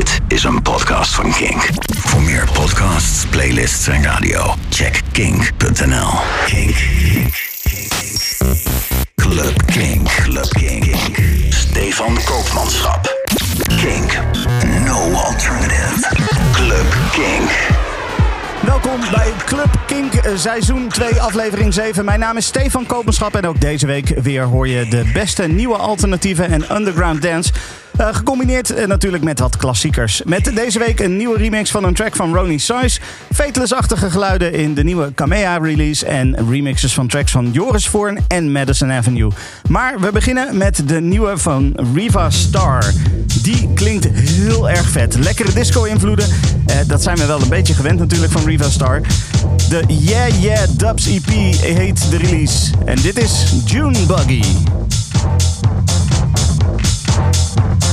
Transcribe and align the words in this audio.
Dit 0.00 0.20
is 0.28 0.44
een 0.44 0.62
podcast 0.62 1.14
van 1.14 1.32
Kink. 1.32 1.68
Voor 1.98 2.22
meer 2.22 2.48
podcasts, 2.52 3.26
playlists 3.26 3.86
en 3.86 4.02
radio, 4.02 4.54
check 4.68 5.00
kink.nl. 5.12 6.10
Kink. 6.46 6.76
Club 9.14 9.66
Kink. 9.66 10.08
Club 10.08 10.48
Kink. 10.48 10.94
Stefan 11.48 12.18
Koopmanschap. 12.24 13.16
Kink. 13.76 14.18
No 14.84 15.12
alternative. 15.12 16.08
Club 16.52 16.96
Kink. 17.12 17.50
Welkom 18.60 19.00
bij 19.10 19.32
Club 19.44 19.78
Kink 19.86 20.14
eh, 20.14 20.36
seizoen 20.36 20.88
2 20.88 21.20
aflevering 21.20 21.74
7. 21.74 22.04
Mijn 22.04 22.20
naam 22.20 22.36
is 22.36 22.46
Stefan 22.46 22.86
Kopenschap 22.86 23.34
en 23.34 23.46
ook 23.46 23.60
deze 23.60 23.86
week 23.86 24.08
weer 24.22 24.42
hoor 24.42 24.68
je 24.68 24.88
de 24.88 25.10
beste 25.12 25.42
nieuwe 25.42 25.76
alternatieven 25.76 26.50
en 26.50 26.76
underground 26.76 27.22
dance. 27.22 27.52
Uh, 28.00 28.08
gecombineerd 28.14 28.78
uh, 28.78 28.86
natuurlijk 28.86 29.22
met 29.22 29.38
wat 29.38 29.56
klassiekers. 29.56 30.22
Met 30.24 30.50
deze 30.54 30.78
week 30.78 31.00
een 31.00 31.16
nieuwe 31.16 31.38
remix 31.38 31.70
van 31.70 31.84
een 31.84 31.94
track 31.94 32.16
van 32.16 32.34
Ronnie 32.34 32.58
Size. 32.58 33.00
Fateless-achtige 33.32 34.10
geluiden 34.10 34.52
in 34.52 34.74
de 34.74 34.84
nieuwe 34.84 35.12
Kamea-release. 35.14 36.06
En 36.06 36.48
remixes 36.48 36.94
van 36.94 37.06
tracks 37.06 37.32
van 37.32 37.50
Joris 37.52 37.88
Voorn 37.88 38.18
en 38.28 38.52
Madison 38.52 38.92
Avenue. 38.92 39.30
Maar 39.68 40.00
we 40.00 40.12
beginnen 40.12 40.56
met 40.56 40.88
de 40.88 41.00
nieuwe 41.00 41.38
van 41.38 41.72
Riva 41.94 42.30
Star. 42.30 42.92
Die 43.42 43.68
klinkt 43.74 44.08
heel 44.12 44.70
erg 44.70 44.88
vet. 44.88 45.14
Lekkere 45.14 45.52
disco-invloeden. 45.52 46.28
Uh, 46.28 46.76
dat 46.86 47.02
zijn 47.02 47.16
we 47.16 47.26
wel 47.26 47.40
een 47.40 47.48
beetje 47.48 47.74
gewend 47.74 47.98
natuurlijk 47.98 48.32
van 48.32 48.44
Riva 48.44 48.70
Star. 48.70 49.00
De 49.68 49.84
Yeah 49.86 50.42
Yeah 50.42 50.68
Dubs 50.76 51.06
EP 51.06 51.28
heet 51.60 52.10
de 52.10 52.16
release. 52.16 52.72
En 52.84 52.96
dit 52.96 53.18
is 53.18 53.62
June 53.64 53.98
Buggy. 54.06 54.42
Thank. 57.20 57.89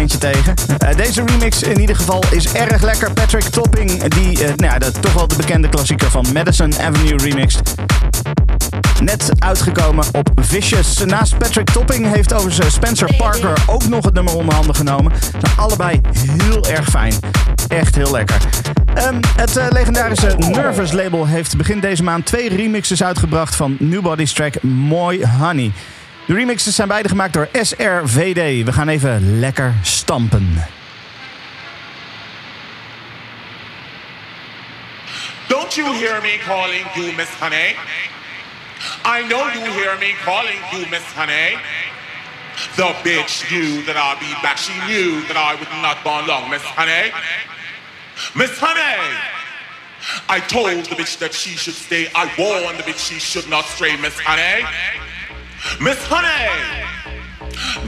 Eentje 0.00 0.18
tegen. 0.18 0.54
deze 0.96 1.22
remix 1.26 1.62
in 1.62 1.80
ieder 1.80 1.96
geval 1.96 2.24
is 2.30 2.52
erg 2.52 2.82
lekker. 2.82 3.12
Patrick 3.12 3.42
Topping, 3.42 4.02
die 4.02 4.38
nou 4.38 4.56
ja, 4.56 4.78
de, 4.78 4.90
toch 4.90 5.12
wel 5.12 5.28
de 5.28 5.36
bekende 5.36 5.68
klassieker 5.68 6.10
van 6.10 6.26
Madison 6.32 6.72
Avenue 6.80 7.16
remixed. 7.16 7.74
Net 9.00 9.30
uitgekomen 9.38 10.04
op 10.12 10.30
Vicious. 10.34 11.04
Naast 11.04 11.38
Patrick 11.38 11.70
Topping 11.70 12.12
heeft 12.12 12.32
overigens 12.32 12.74
Spencer 12.74 13.14
Parker 13.16 13.52
ook 13.66 13.88
nog 13.88 14.04
het 14.04 14.14
nummer 14.14 14.36
onder 14.36 14.54
handen 14.54 14.74
genomen. 14.74 15.12
Nou, 15.40 15.54
allebei 15.56 16.00
heel 16.42 16.66
erg 16.66 16.88
fijn. 16.88 17.14
Echt 17.68 17.94
heel 17.94 18.10
lekker. 18.10 18.36
Um, 19.08 19.20
het 19.36 19.56
uh, 19.56 19.66
legendarische 19.70 20.36
Nervous 20.38 20.92
label 20.92 21.26
heeft 21.26 21.56
begin 21.56 21.80
deze 21.80 22.02
maand 22.02 22.26
twee 22.26 22.48
remixes 22.48 23.02
uitgebracht 23.02 23.56
van 23.56 23.76
Newbody's 23.78 24.32
track 24.32 24.62
Mooi 24.62 25.26
Honey. 25.38 25.72
De 26.30 26.36
remixes 26.36 26.74
zijn 26.74 26.88
beide 26.88 27.08
gemaakt 27.08 27.32
door 27.32 27.48
SRVD. 27.52 28.64
We 28.64 28.72
gaan 28.72 28.88
even 28.88 29.40
lekker 29.40 29.74
stampen. 29.82 30.66
Don't 35.46 35.74
you 35.74 35.94
hear 35.94 36.20
me 36.22 36.38
calling 36.46 36.84
you 36.94 37.12
Miss 37.16 37.28
Honey? 37.40 37.76
I 39.04 39.26
know 39.26 39.46
you 39.52 39.72
hear 39.72 39.96
me 39.98 40.14
calling 40.24 40.58
you 40.72 40.86
Miss 40.90 41.02
Honey. 41.16 41.58
The 42.76 42.94
bitch 43.02 43.50
knew 43.50 43.84
that 43.84 43.96
I'd 43.96 44.20
be 44.20 44.32
back. 44.42 44.58
She 44.58 44.72
knew 44.86 45.26
that 45.26 45.36
I 45.36 45.54
would 45.58 45.82
not 45.82 46.04
go 46.04 46.32
long, 46.32 46.48
Miss 46.50 46.62
Honey. 46.62 47.10
Miss 48.34 48.58
Honey! 48.60 49.16
I 50.28 50.38
told 50.40 50.84
the 50.84 50.94
bitch 50.94 51.18
that 51.18 51.34
she 51.34 51.50
should 51.50 51.74
stay. 51.74 52.06
I 52.14 52.30
warned 52.38 52.78
the 52.78 52.84
bitch 52.84 53.08
she 53.08 53.18
should 53.18 53.48
not 53.48 53.64
stray, 53.64 53.96
Miss 53.96 54.18
Honey. 54.20 54.64
Miss 55.80 55.98
Honey! 56.06 56.86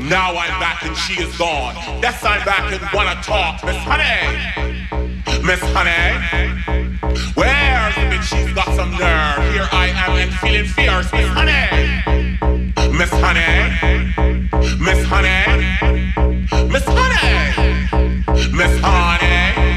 Now 0.09 0.37
I'm 0.37 0.61
back 0.61 0.83
and 0.85 0.97
she 0.97 1.23
is 1.23 1.37
gone. 1.39 1.75
Yes, 2.03 2.23
I'm 2.23 2.45
back 2.45 2.71
and 2.73 2.83
wanna 2.93 3.21
talk, 3.23 3.65
Miss 3.65 3.77
Honey. 3.77 4.83
Miss 5.43 5.61
Honey. 5.73 6.53
Where's 7.35 7.95
the 7.95 8.03
bitch? 8.13 8.25
She's 8.25 8.53
got 8.53 8.67
some 8.77 8.91
nerve. 8.91 9.53
Here 9.53 9.69
I 9.73 9.89
am 9.95 10.17
and 10.17 10.35
feeling 10.35 10.67
fierce, 10.67 11.11
Miss 11.13 11.29
Honey. 11.29 11.93
Miss 12.93 13.11
Honey. 13.11 13.73
Miss 14.79 15.07
Honey. 15.07 16.69
Miss 16.69 16.85
Honey. 16.87 18.53
Miss 18.53 18.81
Honey. 18.81 19.72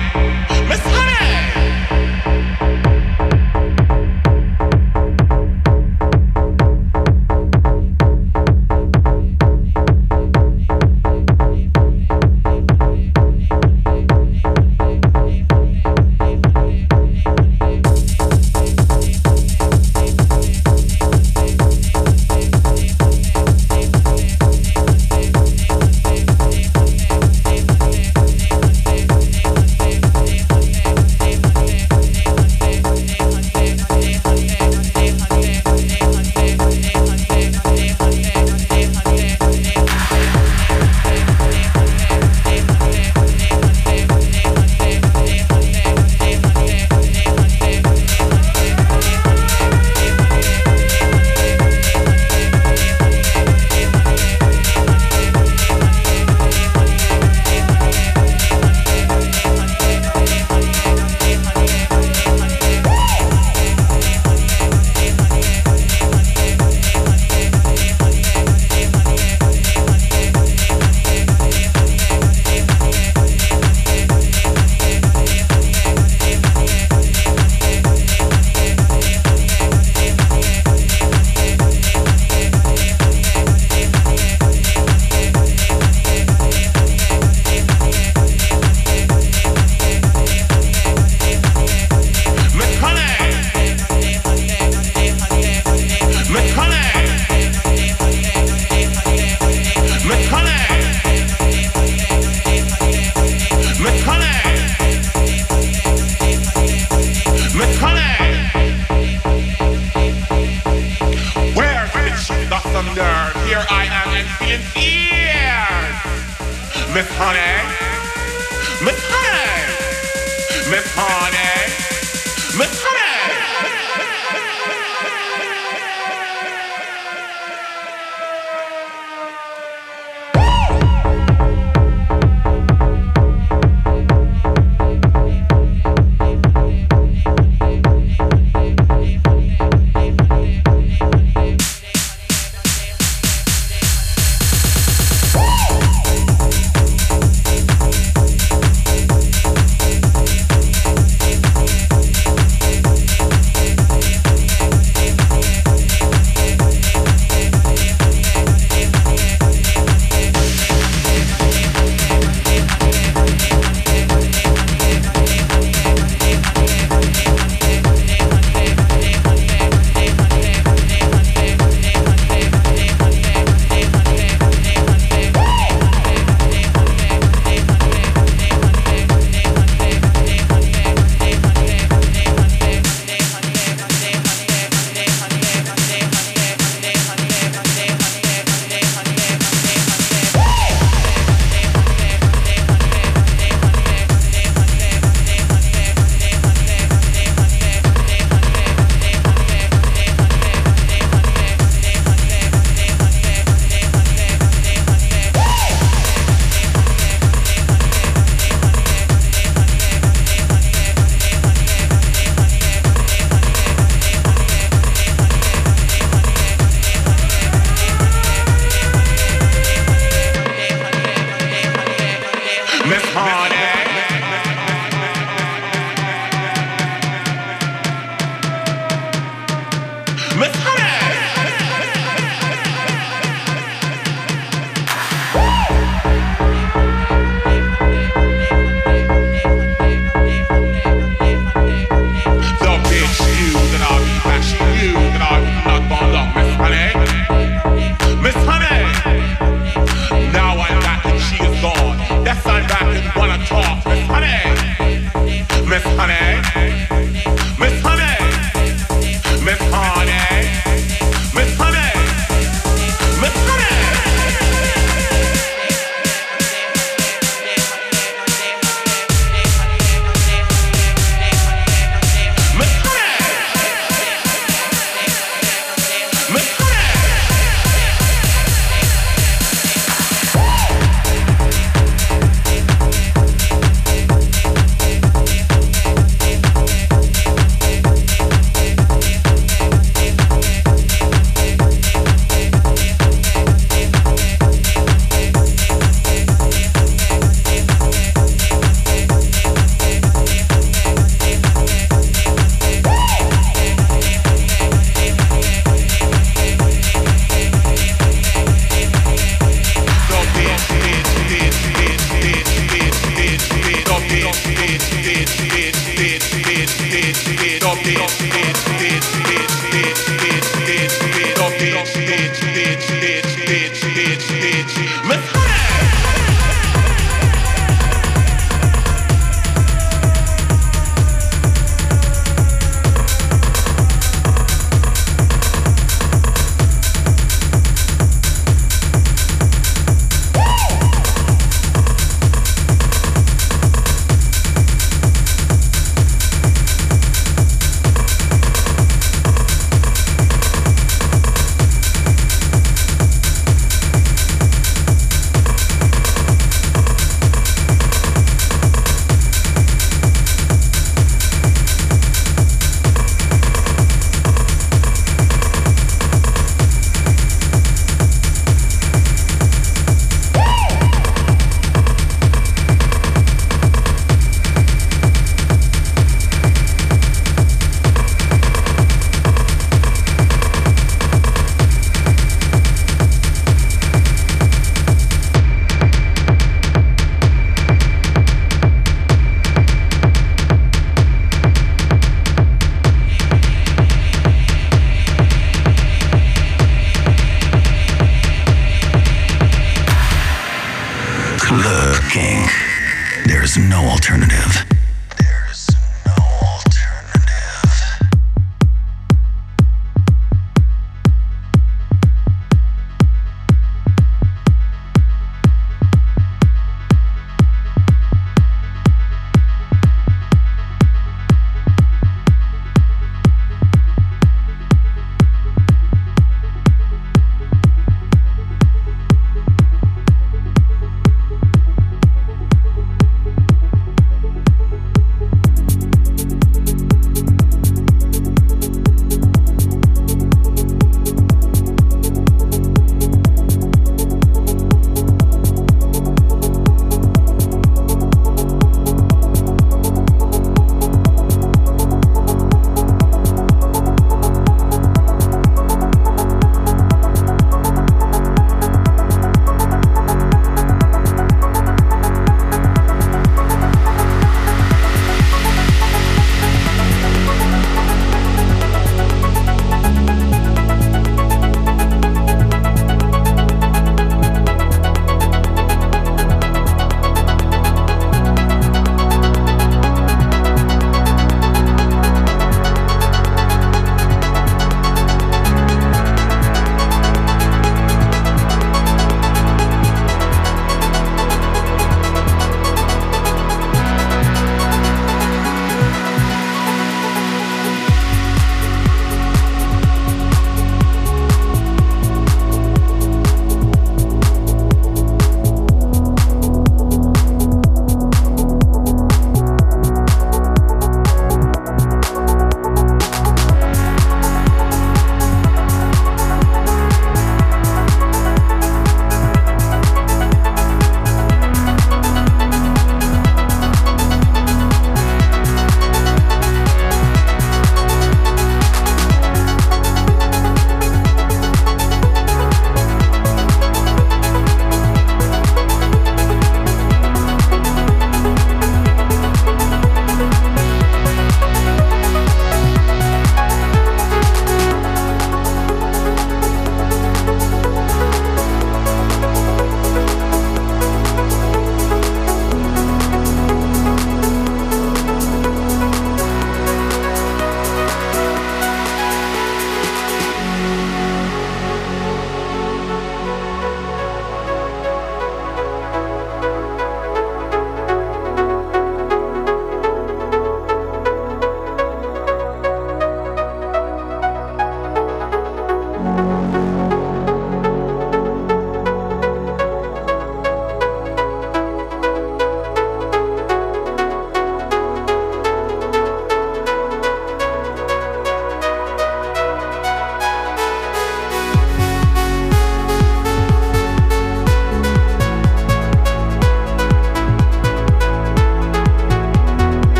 There's 403.25 403.57
no 403.57 403.85
alternative. 403.85 404.74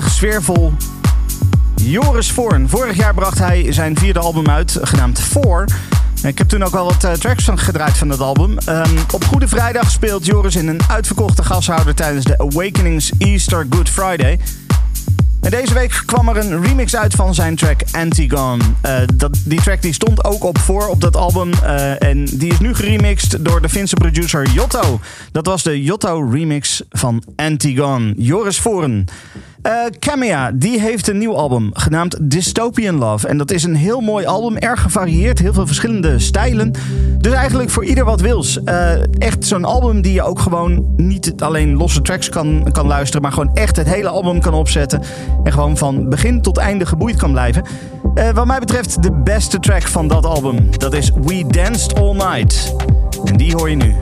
Sfeervol. 0.00 0.72
Joris 1.76 2.30
Voorn. 2.30 2.68
Vorig 2.68 2.96
jaar 2.96 3.14
bracht 3.14 3.38
hij 3.38 3.72
zijn 3.72 3.98
vierde 3.98 4.18
album 4.18 4.48
uit, 4.48 4.78
genaamd 4.82 5.20
Four. 5.20 5.64
Ik 6.22 6.38
heb 6.38 6.48
toen 6.48 6.62
ook 6.62 6.72
wel 6.72 6.84
wat 6.84 7.04
uh, 7.04 7.12
tracks 7.12 7.44
van 7.44 7.58
gedraaid 7.58 7.98
van 7.98 8.08
dat 8.08 8.20
album. 8.20 8.58
Um, 8.68 8.96
op 9.12 9.24
Goede 9.24 9.48
Vrijdag 9.48 9.90
speelt 9.90 10.26
Joris 10.26 10.56
in 10.56 10.68
een 10.68 10.80
uitverkochte 10.88 11.42
gashouder 11.42 11.94
tijdens 11.94 12.24
de 12.24 12.38
Awakenings 12.38 13.12
Easter 13.18 13.66
Good 13.70 13.88
Friday. 13.88 14.38
En 15.44 15.50
deze 15.50 15.74
week 15.74 16.02
kwam 16.06 16.28
er 16.28 16.36
een 16.36 16.62
remix 16.62 16.96
uit 16.96 17.14
van 17.14 17.34
zijn 17.34 17.56
track 17.56 17.80
Antigone. 17.92 18.62
Uh, 18.86 18.98
dat, 19.14 19.38
die 19.44 19.62
track 19.62 19.82
die 19.82 19.92
stond 19.92 20.24
ook 20.24 20.44
op 20.44 20.58
voor 20.58 20.86
op 20.86 21.00
dat 21.00 21.16
album. 21.16 21.50
Uh, 21.62 22.02
en 22.02 22.24
die 22.24 22.52
is 22.52 22.58
nu 22.58 22.74
geremixed 22.74 23.44
door 23.44 23.62
de 23.62 23.68
Finse 23.68 23.94
producer 23.94 24.48
Jotto. 24.48 25.00
Dat 25.32 25.46
was 25.46 25.62
de 25.62 25.82
Jotto 25.82 26.28
remix 26.30 26.82
van 26.90 27.22
Antigone. 27.36 28.14
Joris 28.16 28.58
Voren. 28.58 29.04
Uh, 29.66 30.46
die 30.54 30.80
heeft 30.80 31.08
een 31.08 31.18
nieuw 31.18 31.36
album 31.36 31.70
genaamd 31.72 32.30
Dystopian 32.30 32.98
Love. 32.98 33.28
En 33.28 33.38
dat 33.38 33.50
is 33.50 33.62
een 33.62 33.74
heel 33.74 34.00
mooi 34.00 34.26
album, 34.26 34.56
erg 34.56 34.82
gevarieerd, 34.82 35.38
heel 35.38 35.52
veel 35.52 35.66
verschillende 35.66 36.18
stijlen. 36.18 36.72
Dus 37.18 37.32
eigenlijk 37.32 37.70
voor 37.70 37.84
ieder 37.84 38.04
wat 38.04 38.20
wils. 38.20 38.58
Uh, 38.64 38.92
echt 39.18 39.46
zo'n 39.46 39.64
album 39.64 40.02
die 40.02 40.12
je 40.12 40.22
ook 40.22 40.38
gewoon 40.38 40.94
niet 40.96 41.32
alleen 41.38 41.76
losse 41.76 42.02
tracks 42.02 42.28
kan, 42.28 42.68
kan 42.72 42.86
luisteren, 42.86 43.22
maar 43.22 43.32
gewoon 43.32 43.54
echt 43.54 43.76
het 43.76 43.88
hele 43.88 44.08
album 44.08 44.40
kan 44.40 44.54
opzetten. 44.54 45.02
En 45.44 45.52
gewoon 45.52 45.76
van 45.76 46.08
begin 46.08 46.42
tot 46.42 46.56
einde 46.56 46.86
geboeid 46.86 47.16
kan 47.16 47.32
blijven. 47.32 47.62
Uh, 48.14 48.30
wat 48.30 48.46
mij 48.46 48.58
betreft 48.58 49.02
de 49.02 49.12
beste 49.12 49.60
track 49.60 49.82
van 49.82 50.08
dat 50.08 50.26
album. 50.26 50.68
Dat 50.78 50.92
is 50.92 51.10
We 51.22 51.44
Danced 51.46 51.94
All 51.94 52.12
Night. 52.12 52.74
En 53.24 53.36
die 53.36 53.54
hoor 53.54 53.70
je 53.70 53.76
nu. 53.76 53.94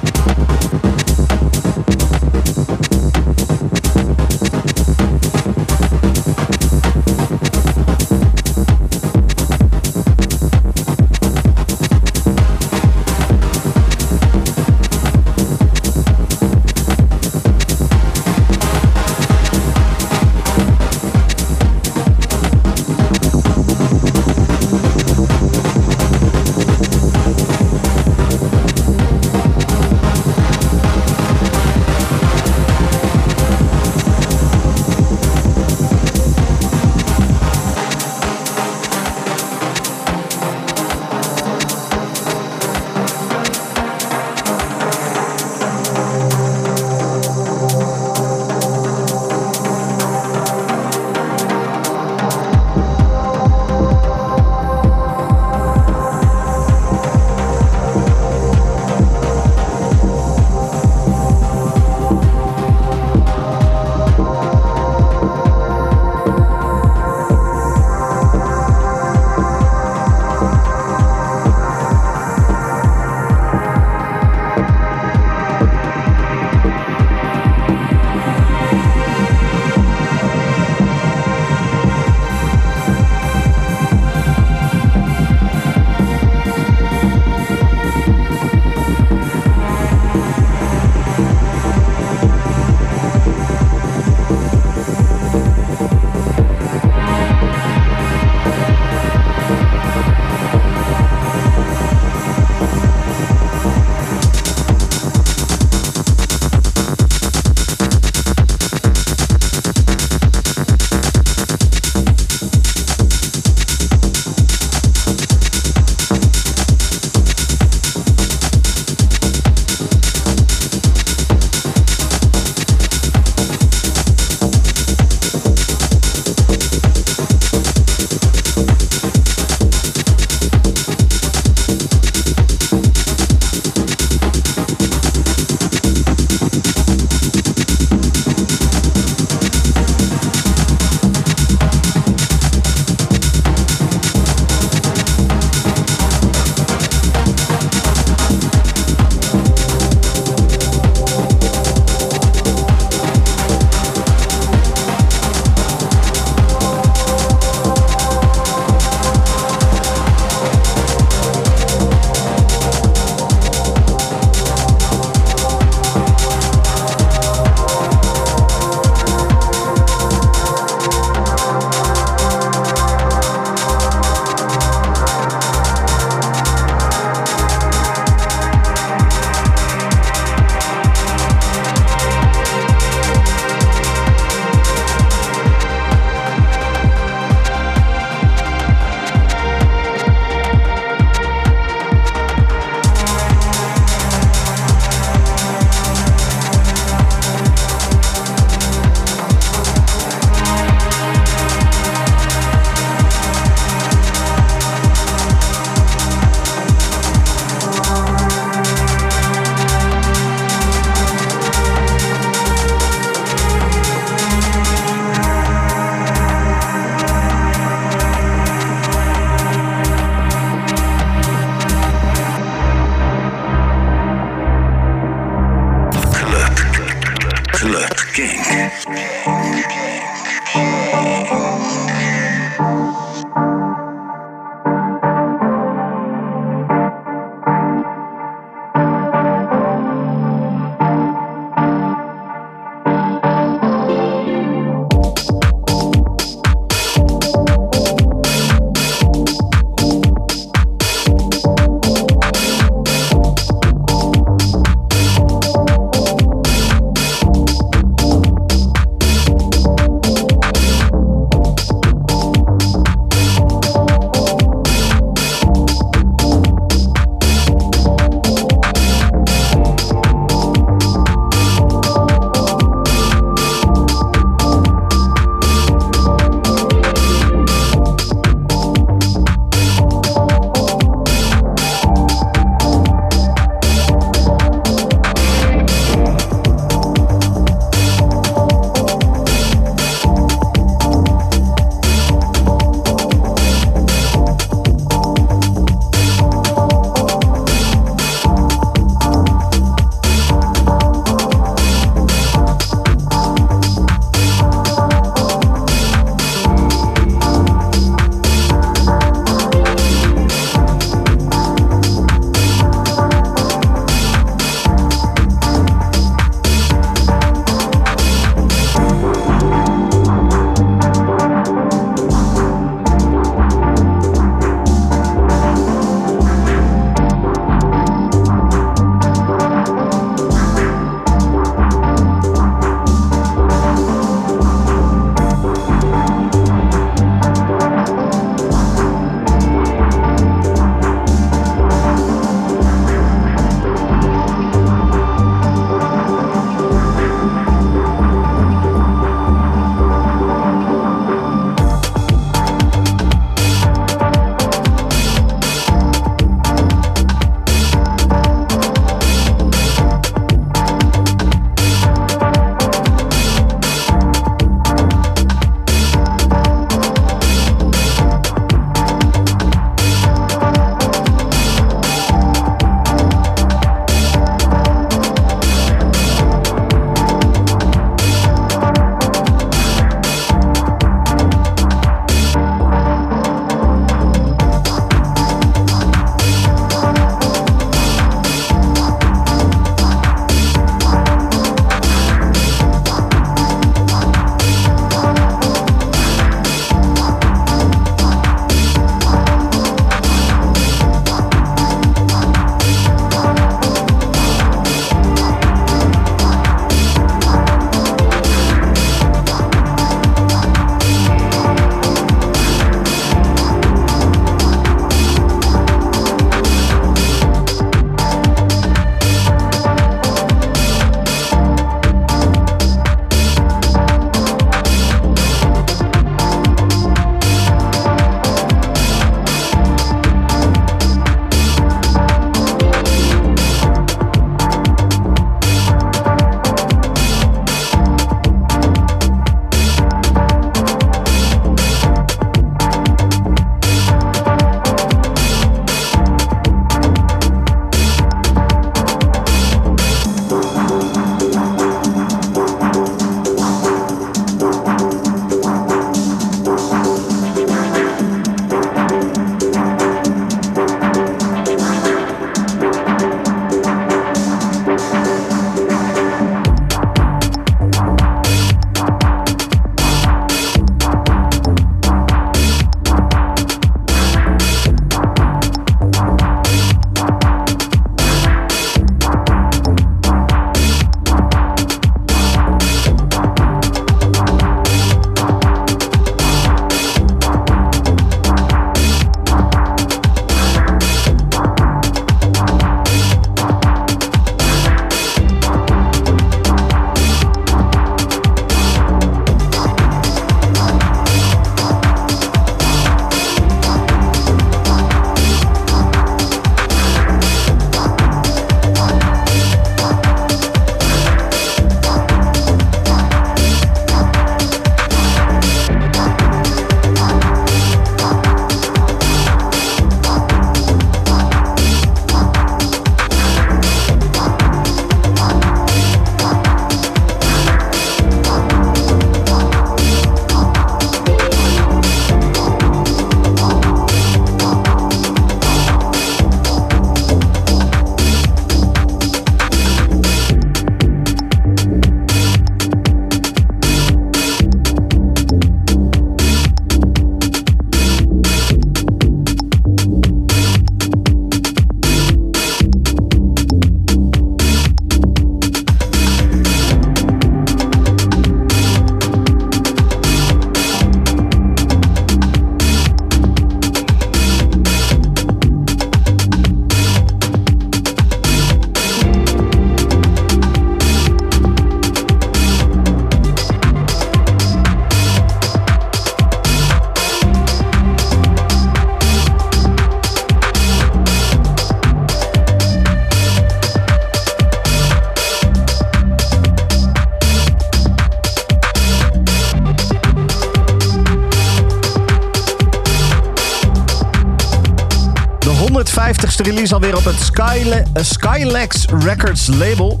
40ste 596.62 596.70
release 596.70 596.74
alweer 596.74 596.96
op 596.96 597.04
het 597.04 597.20
Skyle 597.20 597.84
Skylex 597.94 598.84
Records 599.04 599.46
label. 599.46 600.00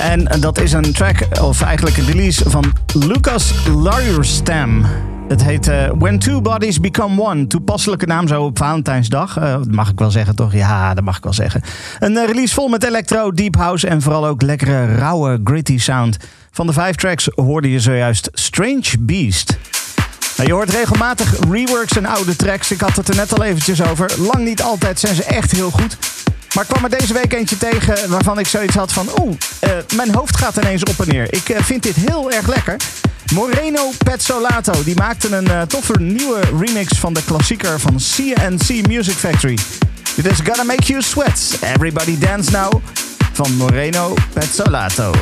En 0.00 0.40
dat 0.40 0.60
is 0.60 0.72
een 0.72 0.92
track, 0.92 1.26
of 1.40 1.62
eigenlijk 1.62 1.96
een 1.96 2.06
release 2.06 2.50
van 2.50 2.72
Lucas 2.94 3.52
Larstam. 3.74 4.86
Het 5.28 5.44
heet 5.44 5.68
uh, 5.68 5.90
When 5.98 6.18
Two 6.18 6.40
Bodies 6.40 6.80
Become 6.80 7.22
One. 7.22 7.46
Toepasselijke 7.46 8.06
naam 8.06 8.28
zo 8.28 8.42
op 8.42 8.58
Valentijnsdag. 8.58 9.38
Uh, 9.38 9.56
mag 9.70 9.90
ik 9.90 9.98
wel 9.98 10.10
zeggen, 10.10 10.36
toch? 10.36 10.52
Ja, 10.52 10.94
dat 10.94 11.04
mag 11.04 11.16
ik 11.16 11.24
wel 11.24 11.32
zeggen. 11.32 11.62
Een 11.98 12.26
release 12.26 12.54
vol 12.54 12.68
met 12.68 12.84
electro, 12.84 13.32
deep 13.32 13.56
house 13.56 13.88
en 13.88 14.02
vooral 14.02 14.26
ook 14.26 14.42
lekkere, 14.42 14.94
rauwe, 14.94 15.40
gritty 15.44 15.78
sound. 15.78 16.16
Van 16.50 16.66
de 16.66 16.72
vijf 16.72 16.96
tracks 16.96 17.28
hoorde 17.34 17.70
je 17.70 17.80
zojuist 17.80 18.28
Strange 18.32 18.94
Beast. 19.00 19.55
Nou, 20.36 20.48
je 20.48 20.54
hoort 20.54 20.70
regelmatig 20.70 21.34
reworks 21.50 21.96
en 21.96 22.06
oude 22.06 22.36
tracks. 22.36 22.70
Ik 22.70 22.80
had 22.80 22.96
het 22.96 23.08
er 23.08 23.16
net 23.16 23.38
al 23.38 23.44
eventjes 23.44 23.82
over. 23.82 24.10
Lang 24.18 24.44
niet 24.44 24.62
altijd 24.62 25.00
zijn 25.00 25.14
ze 25.14 25.24
echt 25.24 25.50
heel 25.50 25.70
goed. 25.70 25.96
Maar 26.54 26.64
ik 26.64 26.70
kwam 26.70 26.84
er 26.84 26.98
deze 26.98 27.12
week 27.12 27.32
eentje 27.32 27.58
tegen 27.58 28.10
waarvan 28.10 28.38
ik 28.38 28.46
zoiets 28.46 28.74
had 28.74 28.92
van... 28.92 29.08
Oeh, 29.20 29.36
uh, 29.64 29.70
mijn 29.96 30.14
hoofd 30.14 30.36
gaat 30.36 30.56
ineens 30.56 30.82
op 30.82 31.00
en 31.00 31.08
neer. 31.08 31.32
Ik 31.32 31.48
uh, 31.48 31.56
vind 31.60 31.82
dit 31.82 31.96
heel 31.96 32.30
erg 32.30 32.46
lekker. 32.46 32.76
Moreno 33.34 33.90
Pezzolato, 34.04 34.84
die 34.84 34.96
maakte 34.96 35.36
een 35.36 35.48
uh, 35.48 35.62
toffe 35.62 36.00
nieuwe 36.00 36.40
remix 36.58 36.98
van 36.98 37.12
de 37.12 37.24
klassieker 37.24 37.80
van 37.80 37.96
CNC 37.96 38.86
Music 38.86 39.16
Factory. 39.16 39.58
Dit 40.14 40.26
is 40.26 40.38
Gonna 40.44 40.64
Make 40.64 40.82
You 40.82 41.02
Sweat. 41.02 41.58
Everybody 41.60 42.18
Dance 42.18 42.50
Now 42.50 42.72
van 43.32 43.56
Moreno 43.56 44.14
Pezzolato. 44.32 45.12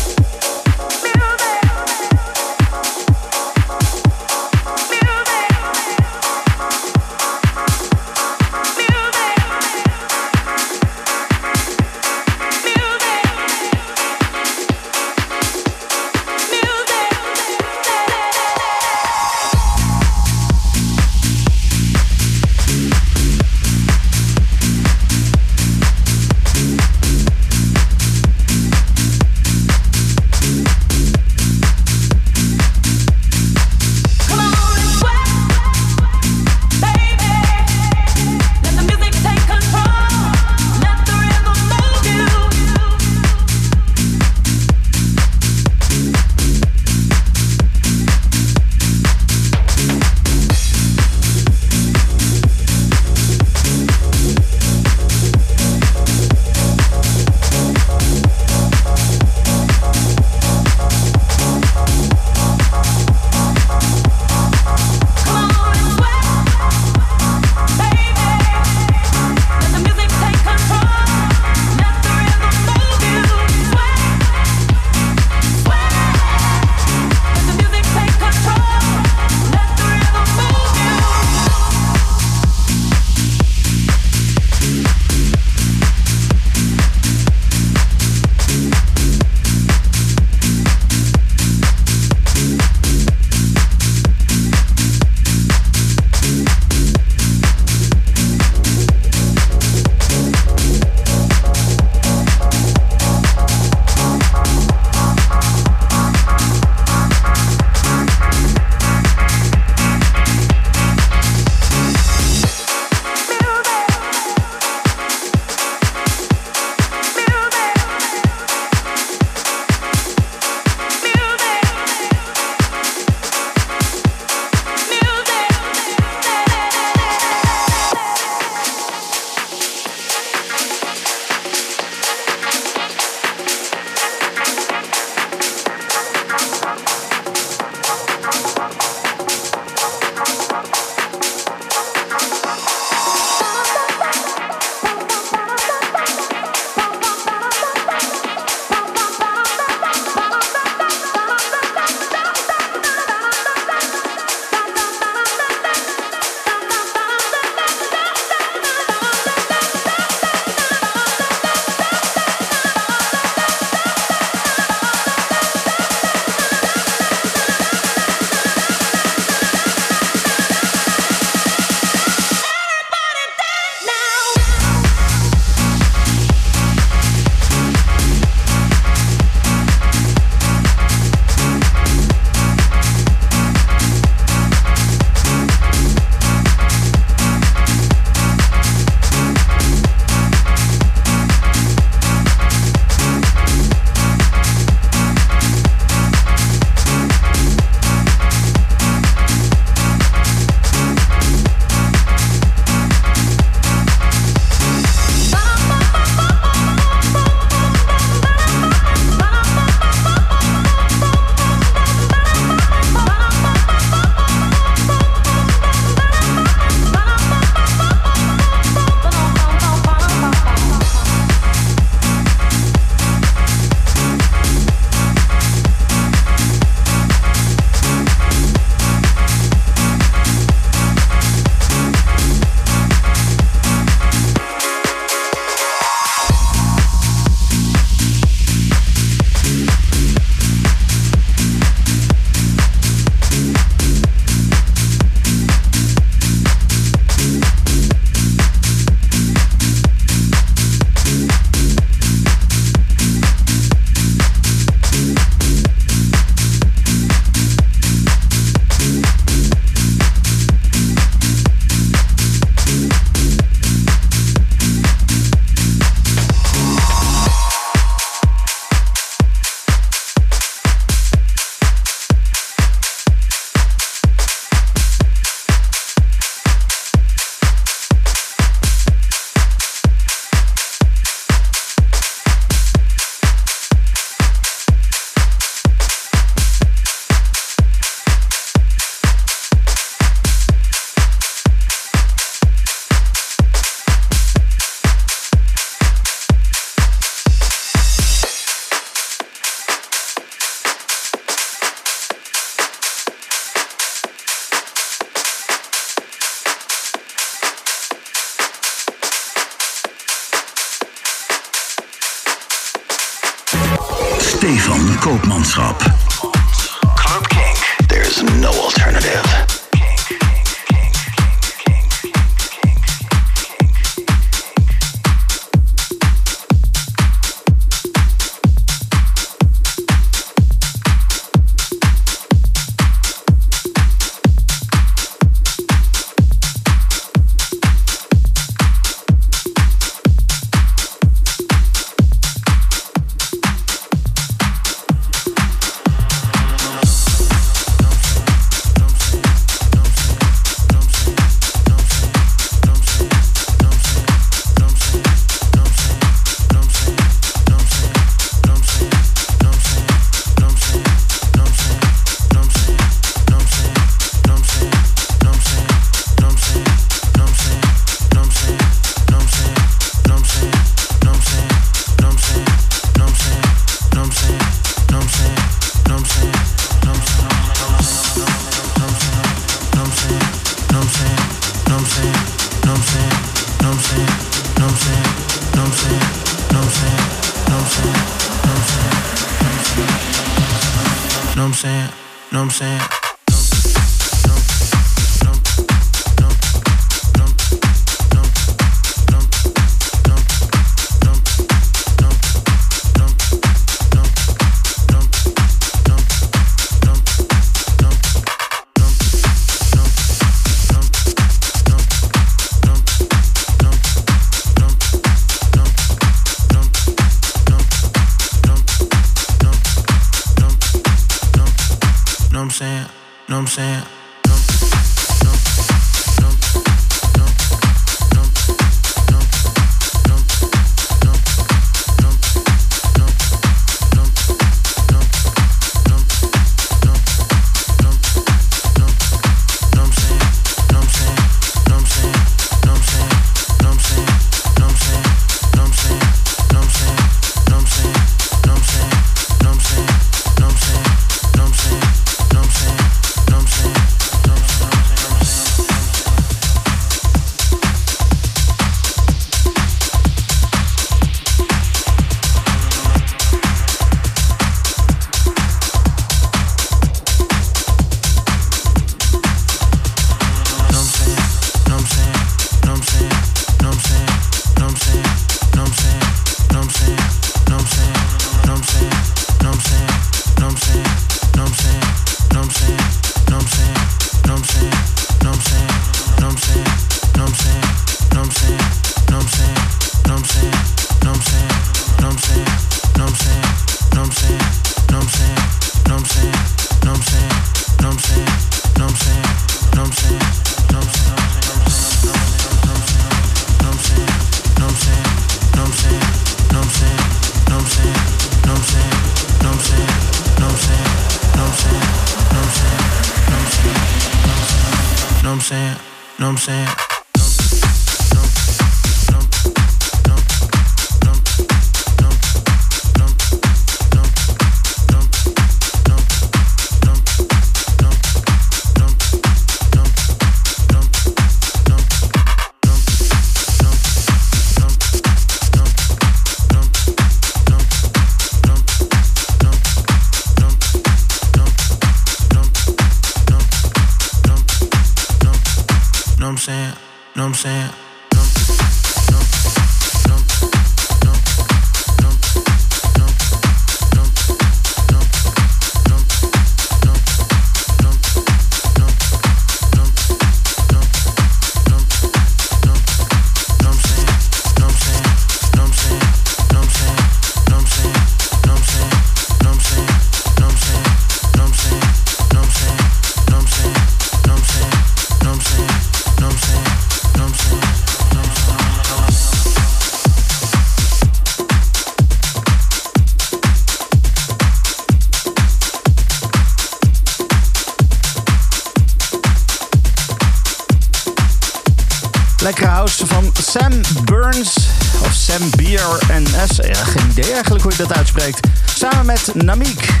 Samen 598.78 599.06
met 599.06 599.34
Namik. 599.34 600.00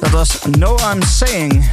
Dat 0.00 0.10
was 0.10 0.38
No 0.58 0.76
I'm 0.92 1.02
Saying. 1.02 1.70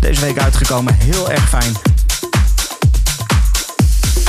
Deze 0.00 0.20
week 0.20 0.38
uitgekomen, 0.38 0.94
heel 0.94 1.30
erg 1.30 1.48
fijn. 1.48 1.72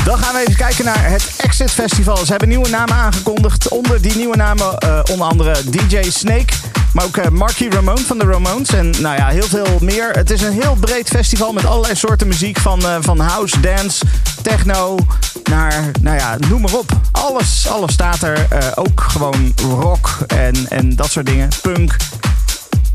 Dan 0.04 0.18
gaan 0.18 0.34
we 0.34 0.40
even 0.40 0.56
kijken 0.56 0.86
naar 0.86 1.10
het 1.10 1.34
Exit 1.38 1.72
Festival. 1.72 2.18
Ze 2.18 2.32
hebben 2.32 2.50
nieuwe 2.50 2.70
namen 2.70 2.96
aangekondigd. 2.96 3.68
Onder 3.68 4.02
die 4.02 4.16
nieuwe 4.16 4.36
namen 4.36 4.76
uh, 4.86 5.00
onder 5.12 5.28
andere 5.28 5.56
DJ 5.70 6.10
Snake. 6.10 6.54
Maar 6.94 7.06
ook 7.06 7.18
uh, 7.18 7.28
Marky 7.28 7.68
Ramone 7.70 8.06
van 8.06 8.18
de 8.18 8.26
Ramones. 8.26 8.70
En 8.70 8.90
nou 8.90 9.18
ja, 9.18 9.28
heel 9.28 9.48
veel 9.48 9.78
meer. 9.80 10.10
Het 10.12 10.30
is 10.30 10.42
een 10.42 10.62
heel 10.62 10.76
breed 10.80 11.08
festival 11.08 11.54
met 11.54 11.66
allerlei 11.66 11.96
soorten 11.96 12.28
muziek. 12.28 12.60
Van, 12.60 12.80
uh, 12.80 12.96
van 13.00 13.20
house, 13.20 13.60
dance, 13.60 14.06
techno 14.42 14.98
naar, 15.44 15.92
nou 16.02 16.18
ja, 16.18 16.38
noem 16.48 16.62
maar 16.62 16.74
op. 16.74 17.01
Alles, 17.22 17.68
alles 17.68 17.94
staat 17.94 18.22
er. 18.22 18.48
ook 18.76 19.02
gewoon 19.02 19.54
rock 19.56 20.20
en, 20.28 20.56
en 20.70 20.96
dat 20.96 21.12
soort 21.12 21.26
dingen. 21.26 21.50
Punk. 21.62 21.96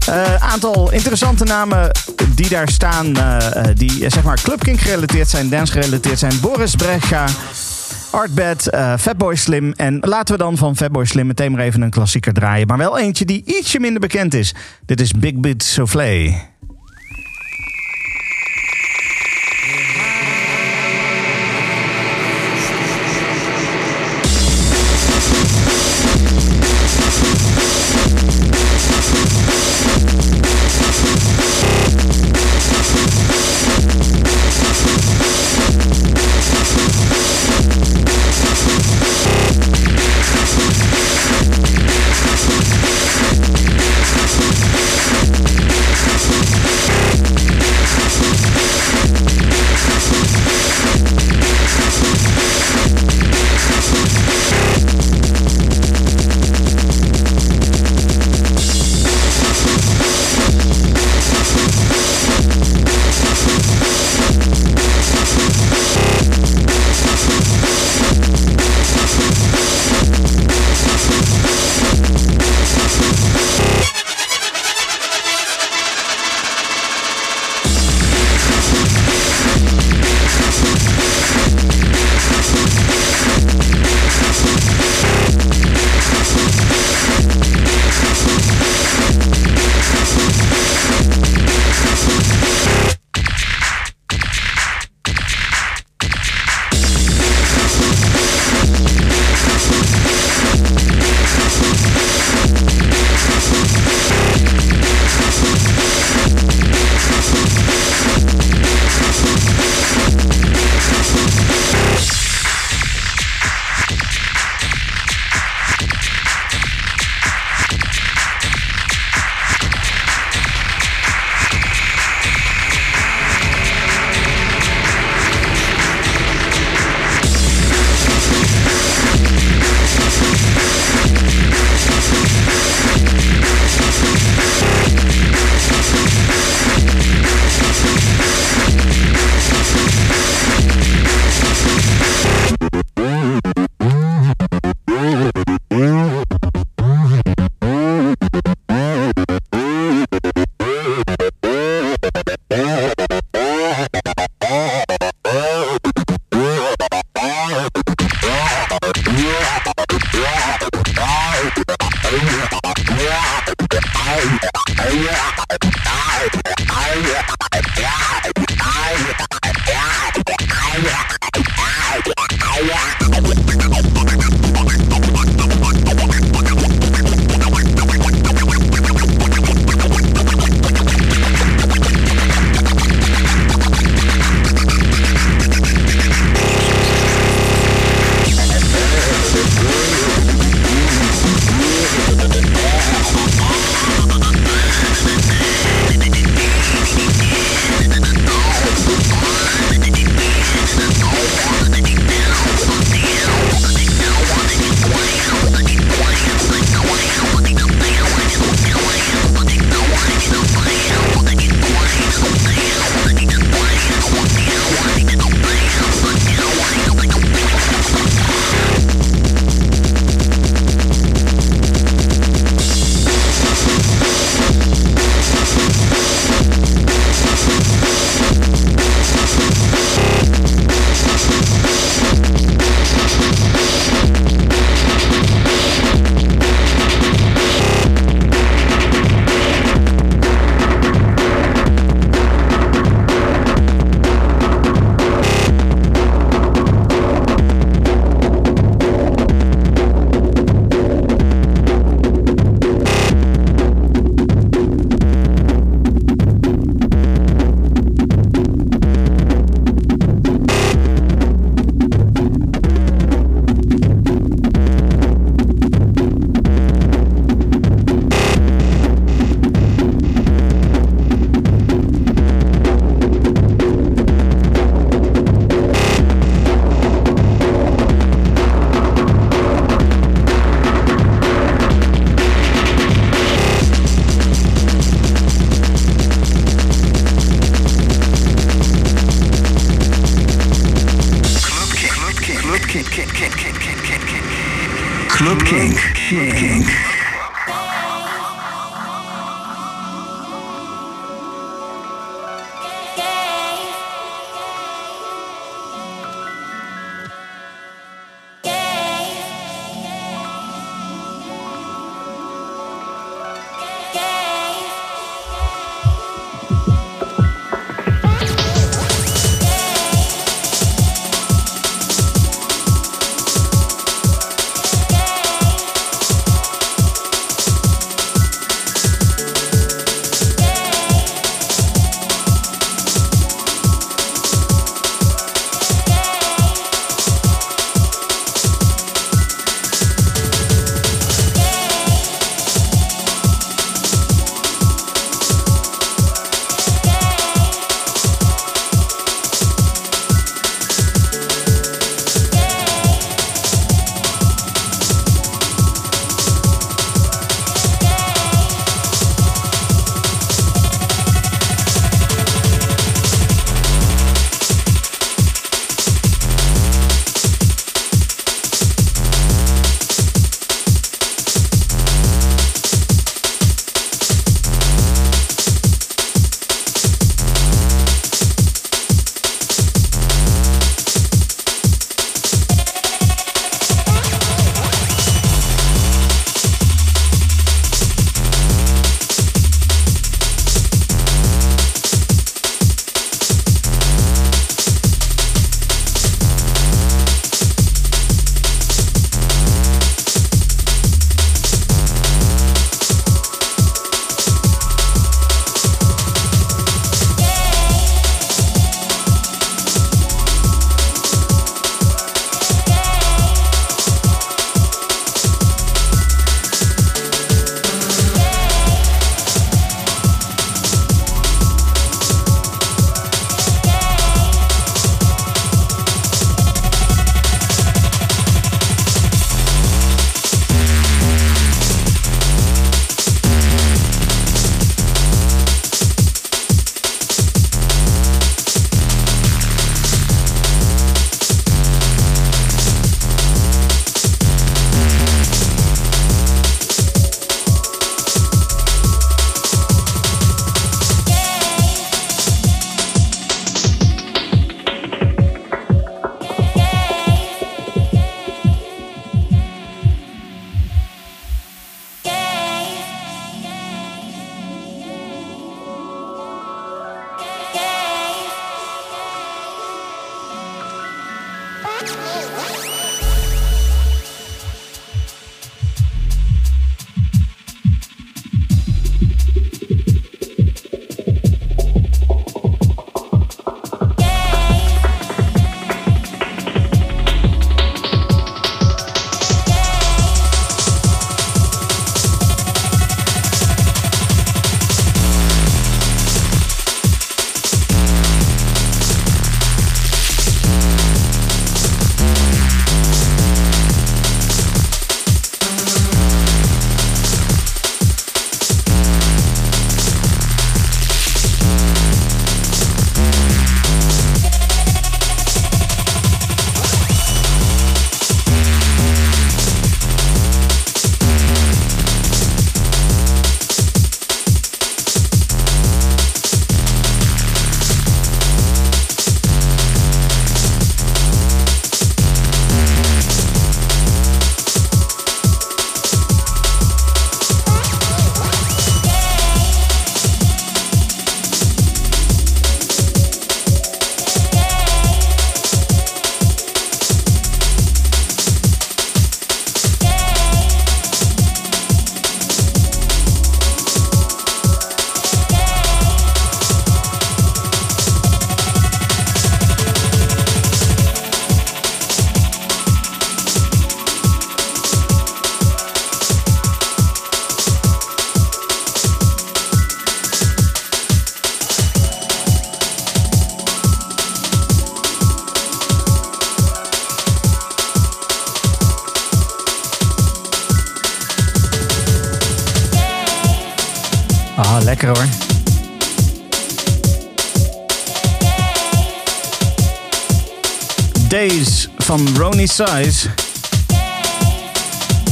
Uh, 0.08 0.34
aantal 0.34 0.92
interessante 0.92 1.44
namen 1.44 1.90
die 2.34 2.48
daar 2.48 2.68
staan, 2.68 3.06
uh, 3.06 3.36
die 3.74 4.10
zeg 4.10 4.22
maar 4.22 4.40
Club 4.42 4.62
King 4.62 4.82
gerelateerd 4.82 5.28
zijn, 5.28 5.48
dance 5.48 5.72
gerelateerd 5.72 6.18
zijn. 6.18 6.40
Boris 6.40 6.74
Brecha, 6.74 7.26
Artbed, 8.10 8.68
uh, 8.74 8.94
Fatboy 8.98 9.34
Slim. 9.34 9.72
En 9.76 9.98
laten 10.00 10.36
we 10.36 10.42
dan 10.42 10.56
van 10.56 10.76
Fatboy 10.76 11.04
Slim 11.04 11.26
meteen 11.26 11.52
maar 11.52 11.60
even 11.60 11.82
een 11.82 11.90
klassieker 11.90 12.32
draaien. 12.32 12.66
Maar 12.66 12.78
wel 12.78 12.98
eentje 12.98 13.24
die 13.24 13.42
ietsje 13.44 13.80
minder 13.80 14.00
bekend 14.00 14.34
is. 14.34 14.54
Dit 14.84 15.00
is 15.00 15.12
Big 15.12 15.34
Beat 15.34 15.62
Soufflé. 15.62 16.34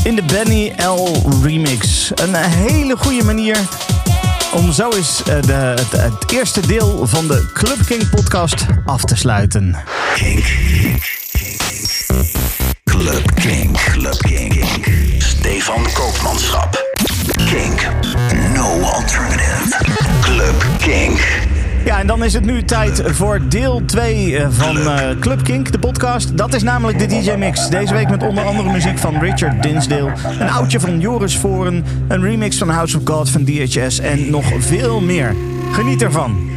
In 0.05 0.15
de 0.15 0.23
Benny 0.23 0.73
L 0.77 1.23
remix. 1.43 2.11
Een 2.15 2.35
hele 2.35 2.97
goede 2.97 3.25
manier 3.25 3.59
om 4.53 4.73
zo 4.73 4.91
eens 4.91 5.23
eh, 5.23 5.43
de, 5.43 5.53
het, 5.97 6.33
eerste 6.33 6.67
deel 6.67 7.07
van 7.07 7.27
de 7.27 7.51
Club 7.53 7.87
King 7.87 8.11
podcast 8.11 8.67
af 8.87 9.05
te 9.05 9.17
sluiten. 9.17 9.77
Ja, 21.85 21.99
en 22.01 22.07
dan 22.07 22.25
is 22.25 22.33
het 22.33 22.45
nu 22.45 22.63
tijd 22.63 23.03
voor 23.05 23.41
deel 23.49 23.83
2 23.87 24.37
eh, 24.37 24.47
van 24.51 24.77
uh, 24.77 24.99
Club 25.21 25.43
Kink, 25.43 25.73
de 25.73 25.79
podcast. 25.79 26.37
Dat 26.37 26.55
is 26.55 26.63
namelijk 26.63 26.99
de 26.99 27.07
DJ 27.07 27.31
Mix. 27.31 27.69
Deze 27.69 27.95
week 27.95 28.11
met 28.11 28.23
onder 28.23 28.45
andere 28.45 28.73
muziek 28.73 28.99
van 28.99 29.19
Richard 29.19 29.63
Dinsdale, 29.63 30.13
een 30.41 30.51
oudje 30.51 30.81
van 30.81 31.01
Joris 31.01 31.37
Voren, 31.39 31.85
een 32.09 32.23
remix 32.23 32.59
van 32.59 32.69
House 32.69 32.97
of 32.97 33.03
God 33.05 33.31
van 33.31 33.45
DHS 33.45 33.99
en 33.99 34.31
nog 34.31 34.45
veel 34.59 35.01
meer. 35.01 35.35
Geniet 35.73 36.03
ervan. 36.03 36.54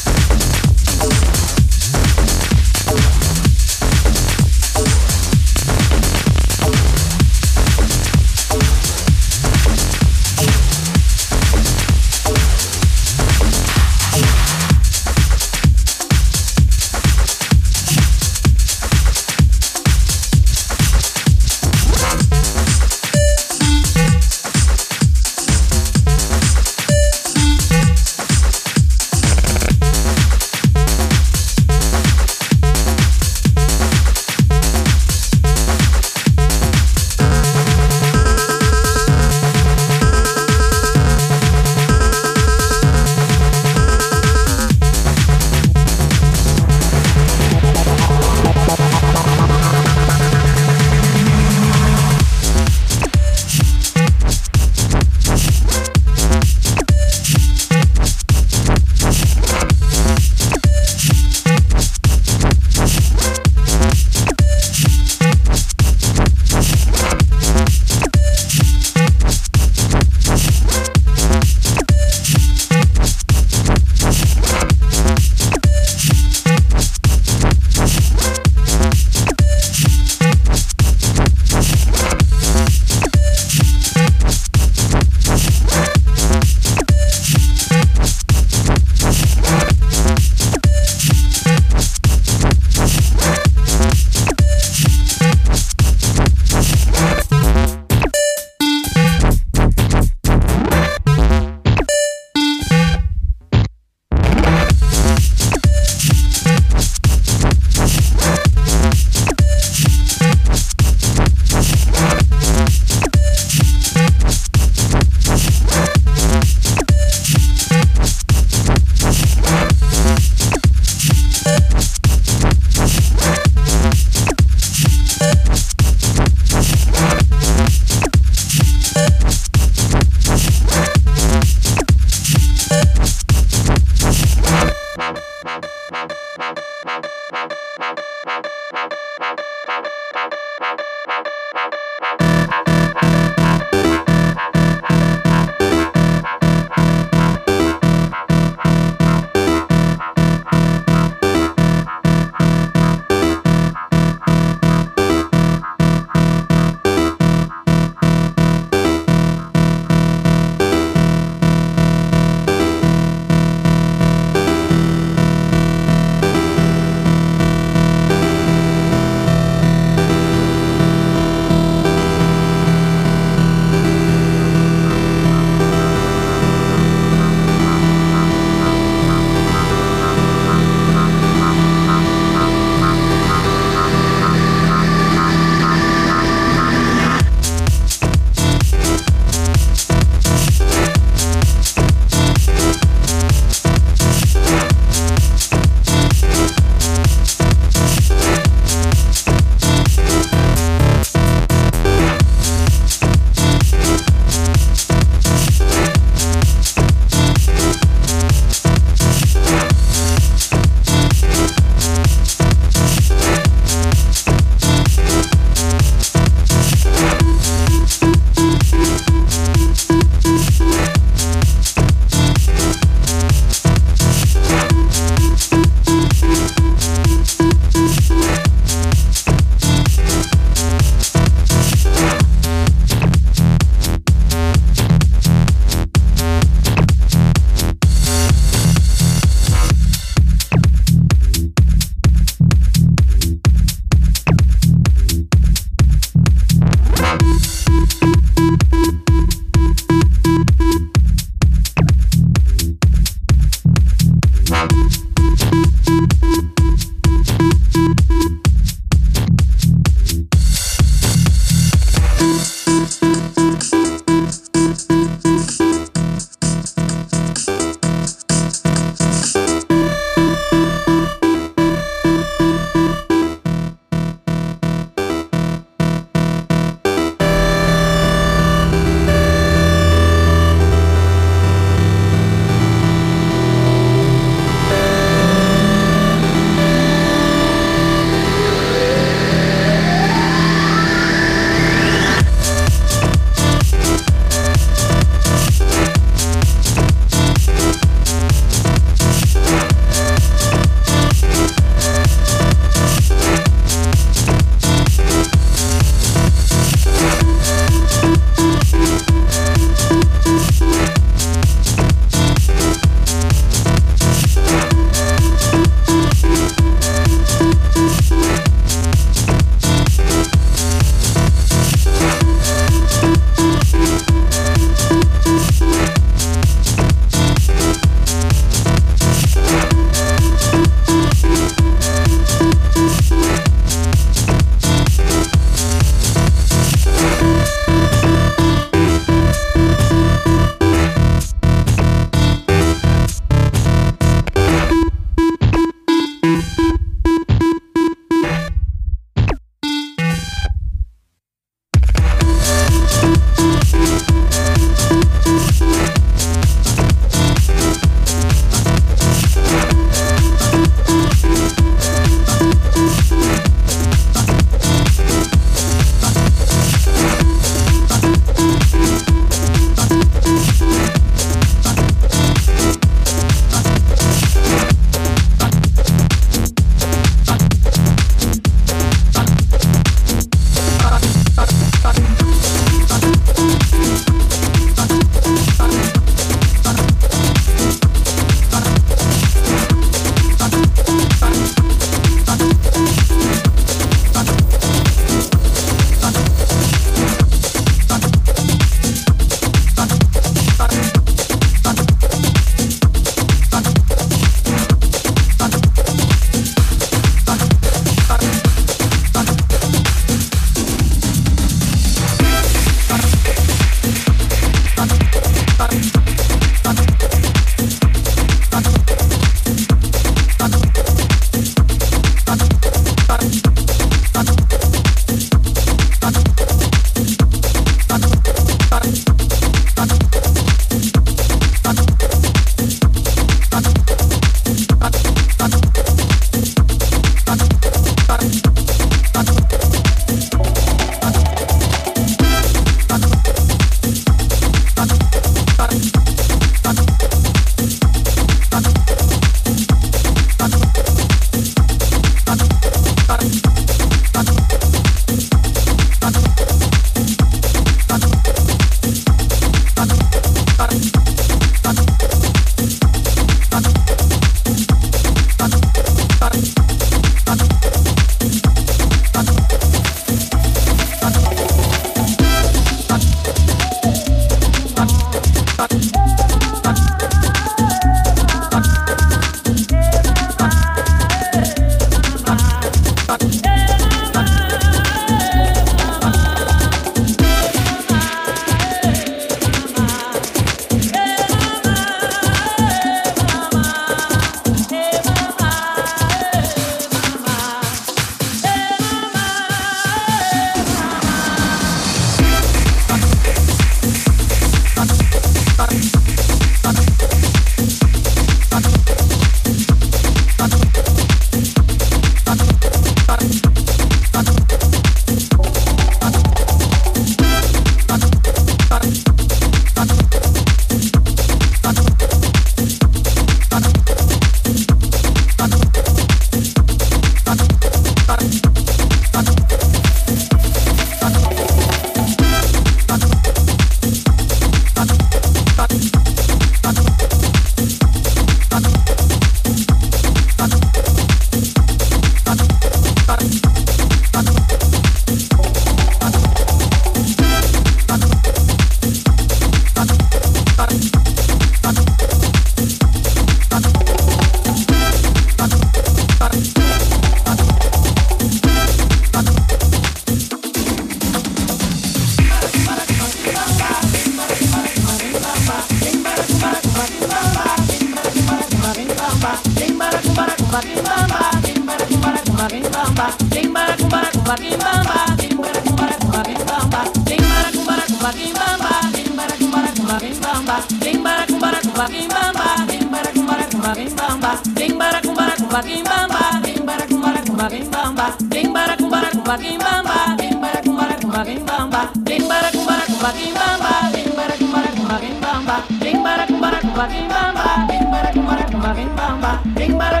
ba, 599.26 599.32
ding 599.58 599.74
ba 599.78 599.86
da 599.90 600.00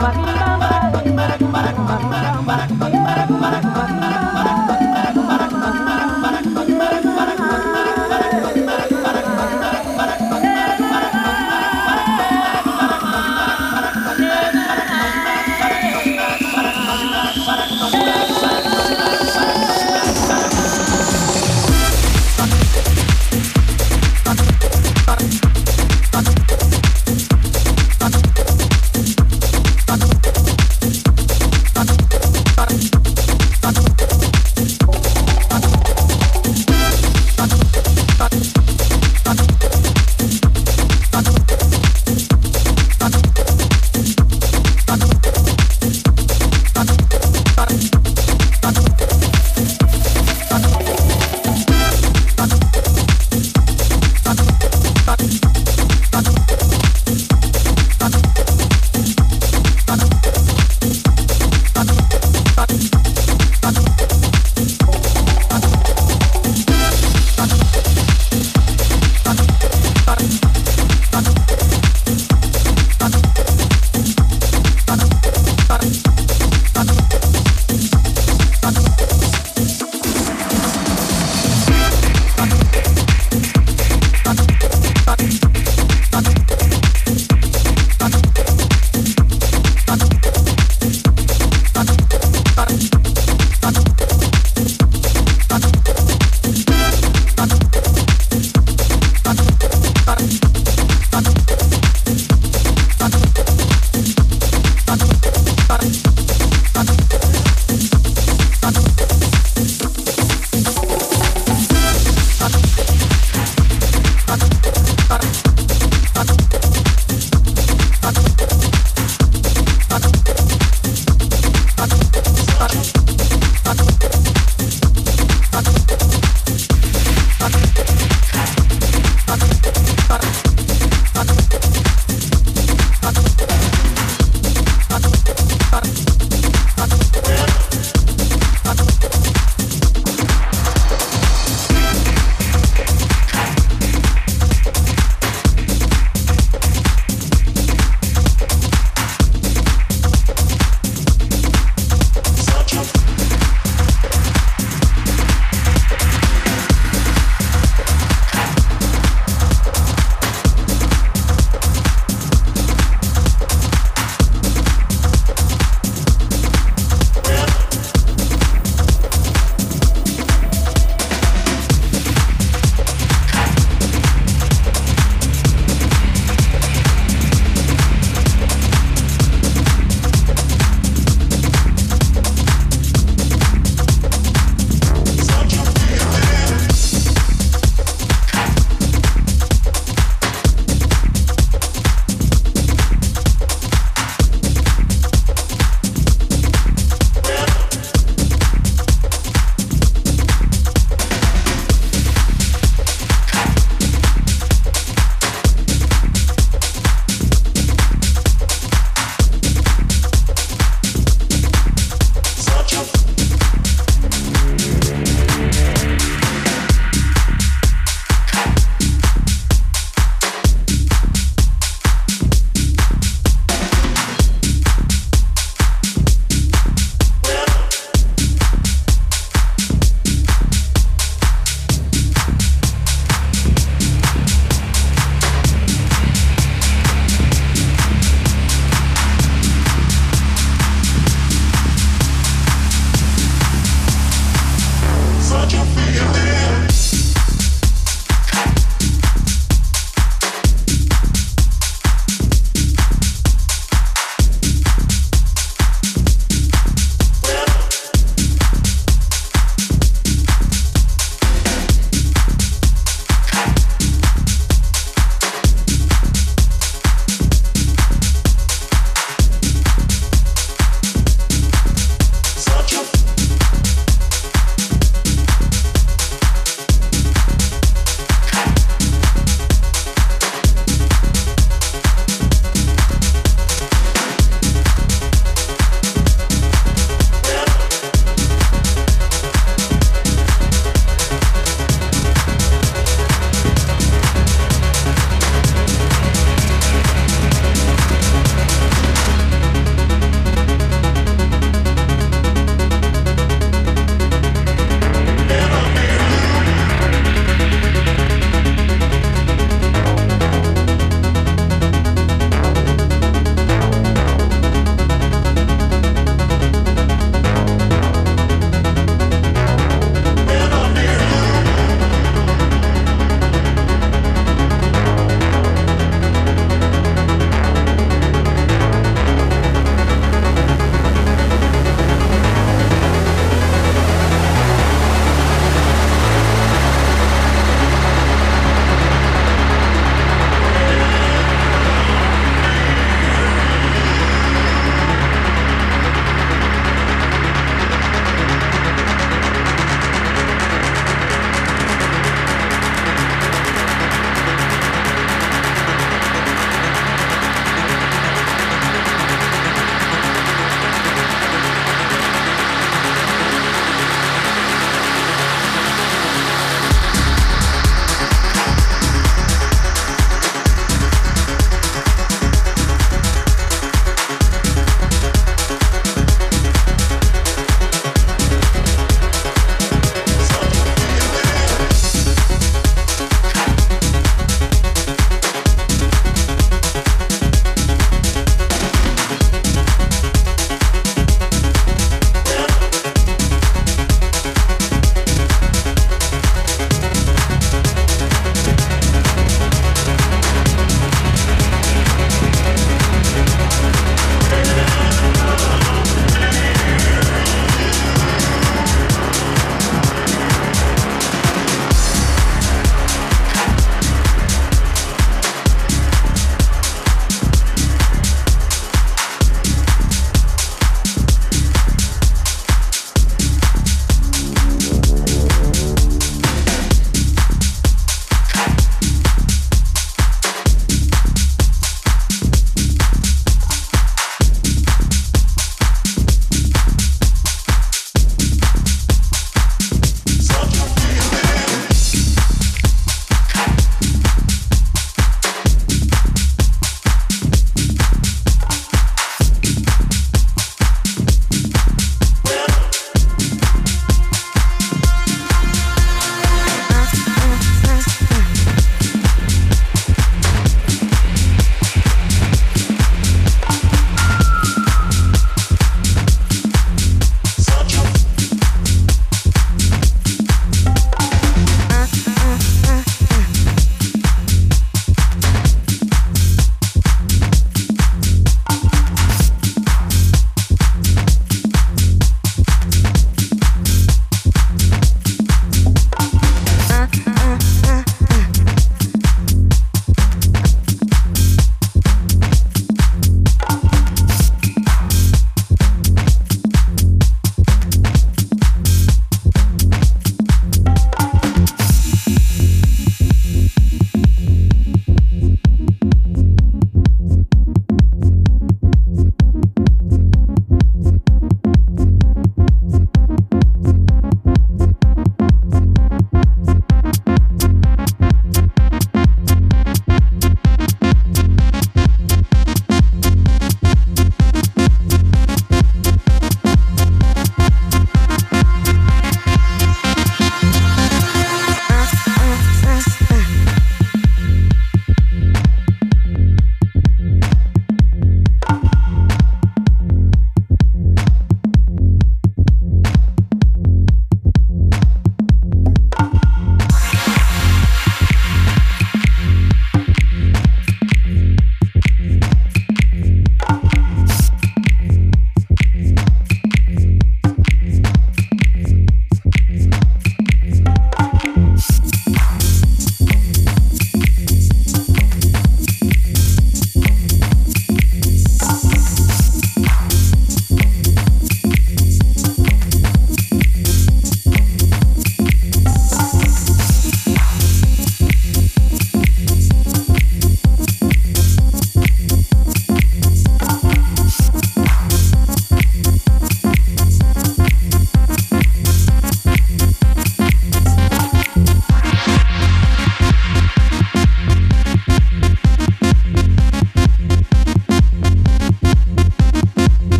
ba. 0.00 0.45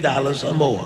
$50 0.00 0.50
or 0.50 0.54
more. 0.54 0.85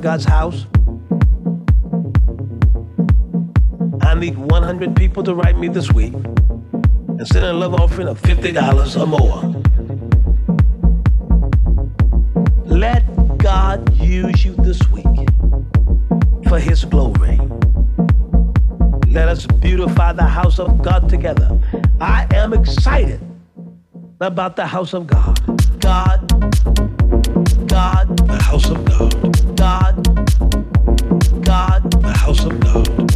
God's 0.00 0.24
house. 0.24 0.66
I 4.02 4.14
need 4.14 4.38
100 4.38 4.96
people 4.96 5.22
to 5.24 5.34
write 5.34 5.58
me 5.58 5.68
this 5.68 5.92
week 5.92 6.12
and 6.12 7.26
send 7.26 7.44
a 7.44 7.52
love 7.52 7.74
offering 7.74 8.08
of 8.08 8.20
$50 8.22 9.00
or 9.00 9.06
more. 9.06 9.42
Let 12.64 13.04
God 13.38 13.94
use 13.96 14.44
you 14.44 14.54
this 14.56 14.80
week 14.90 15.04
for 16.48 16.58
His 16.58 16.84
glory. 16.84 17.38
Let 19.08 19.28
us 19.28 19.46
beautify 19.46 20.12
the 20.12 20.26
house 20.26 20.58
of 20.58 20.80
God 20.82 21.08
together. 21.08 21.58
I 22.00 22.26
am 22.34 22.52
excited 22.52 23.20
about 24.20 24.56
the 24.56 24.66
house 24.66 24.94
of 24.94 25.06
God. 25.06 25.38
God, 25.80 26.28
God, 27.68 28.16
the 28.28 28.40
house 28.42 28.70
of. 28.70 28.84
God, 28.84 29.37
of 32.44 32.60
God. 32.60 33.07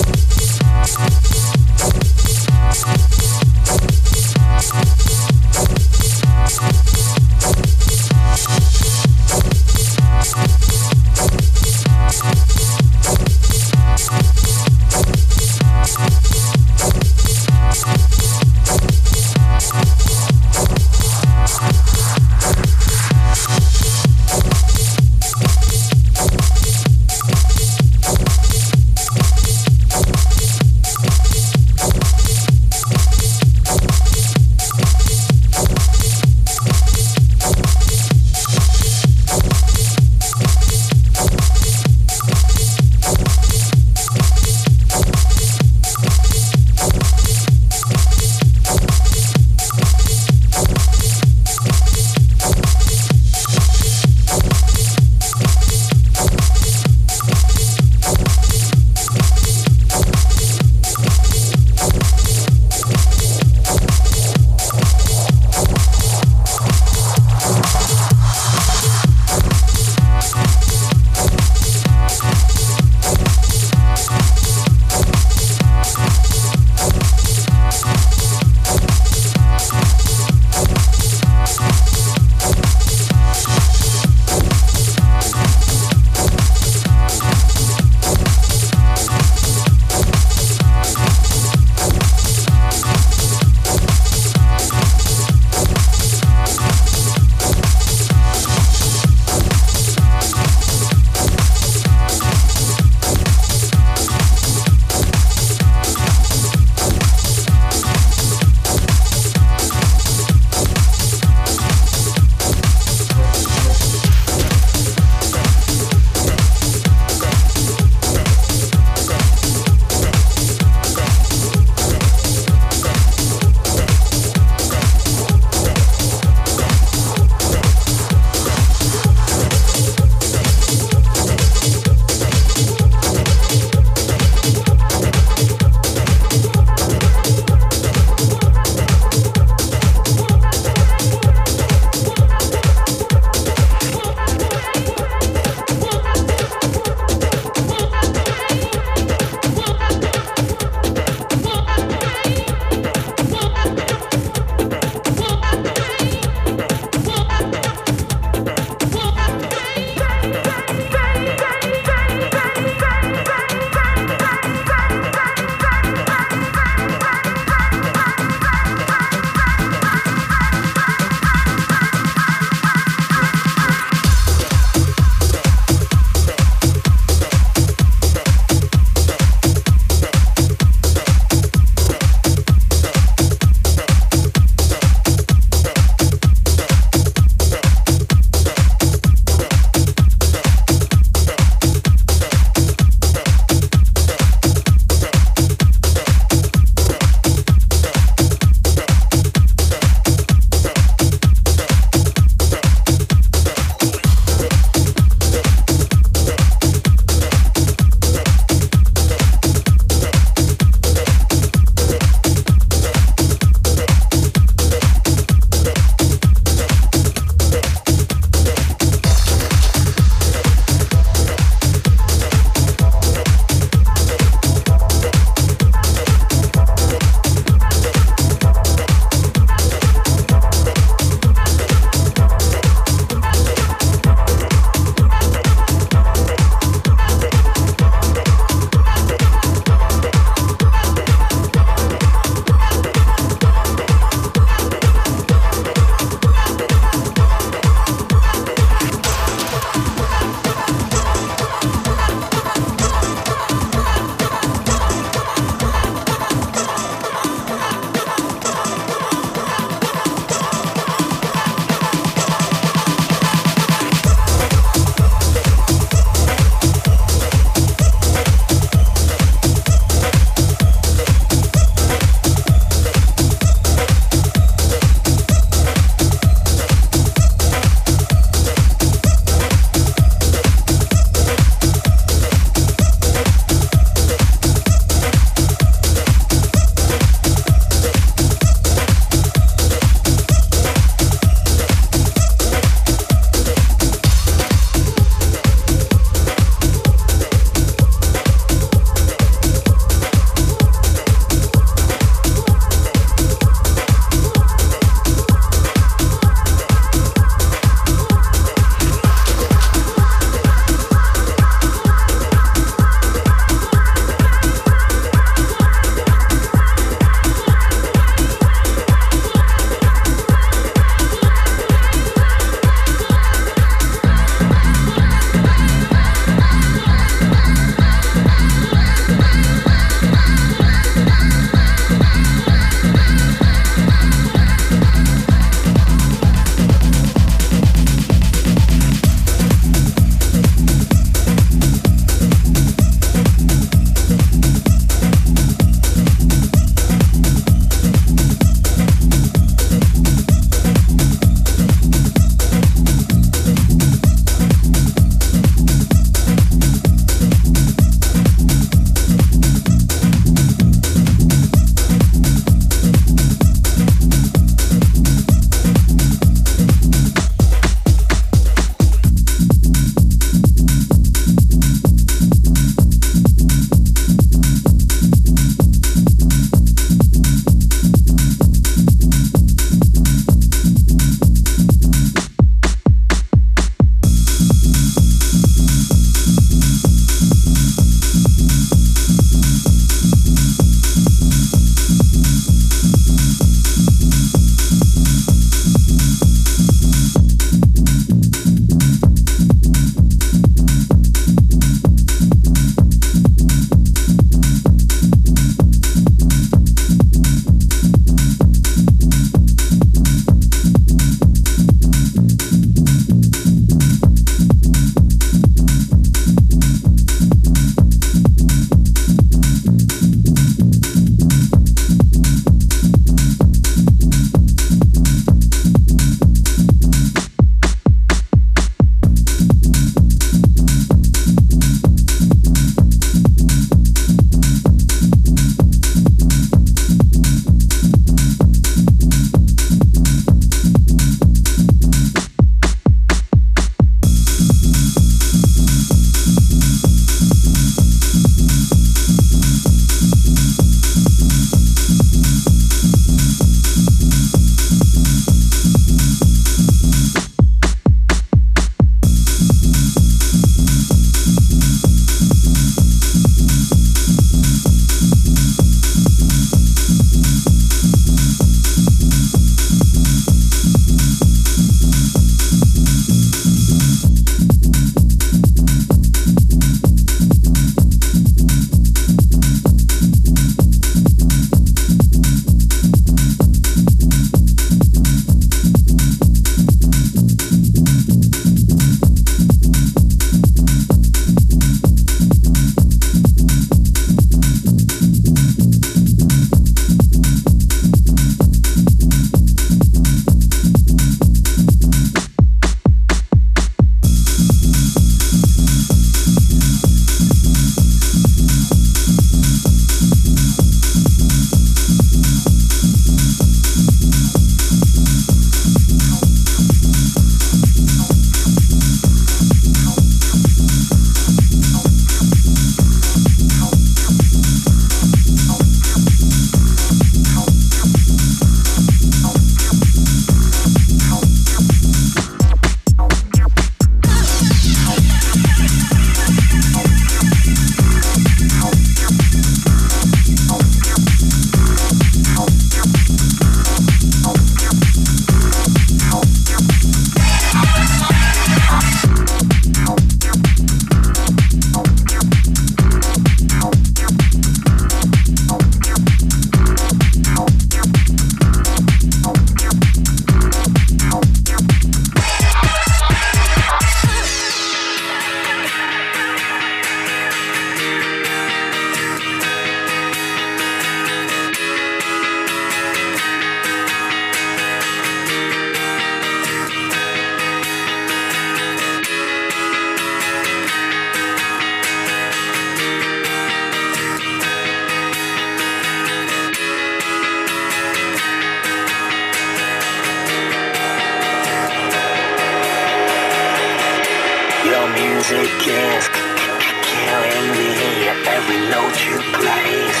Note 598.70 599.00
you 599.04 599.18
play 599.34 599.70
is 599.90 600.00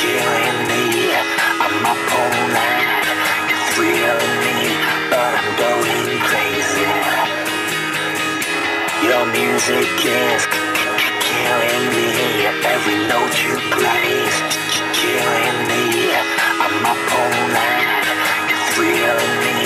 killing 0.00 0.58
me. 0.70 1.12
I'm 1.64 1.76
up 1.92 2.02
all 2.18 2.36
night, 2.56 3.04
me, 4.44 4.56
but 5.12 5.32
I'm 5.40 5.50
going 5.64 6.10
crazy. 6.28 6.88
Your 9.08 9.24
music 9.28 9.92
is 10.24 10.42
killing 11.28 11.86
me. 11.96 12.08
Every 12.74 12.98
note 13.12 13.36
you 13.44 13.54
killing 14.96 15.58
me. 15.68 15.84
I'm 16.64 16.86
up 16.92 17.04
all 17.20 17.36
night, 17.60 18.04
you're 18.48 18.64
thrilling 18.72 19.36
me, 19.44 19.58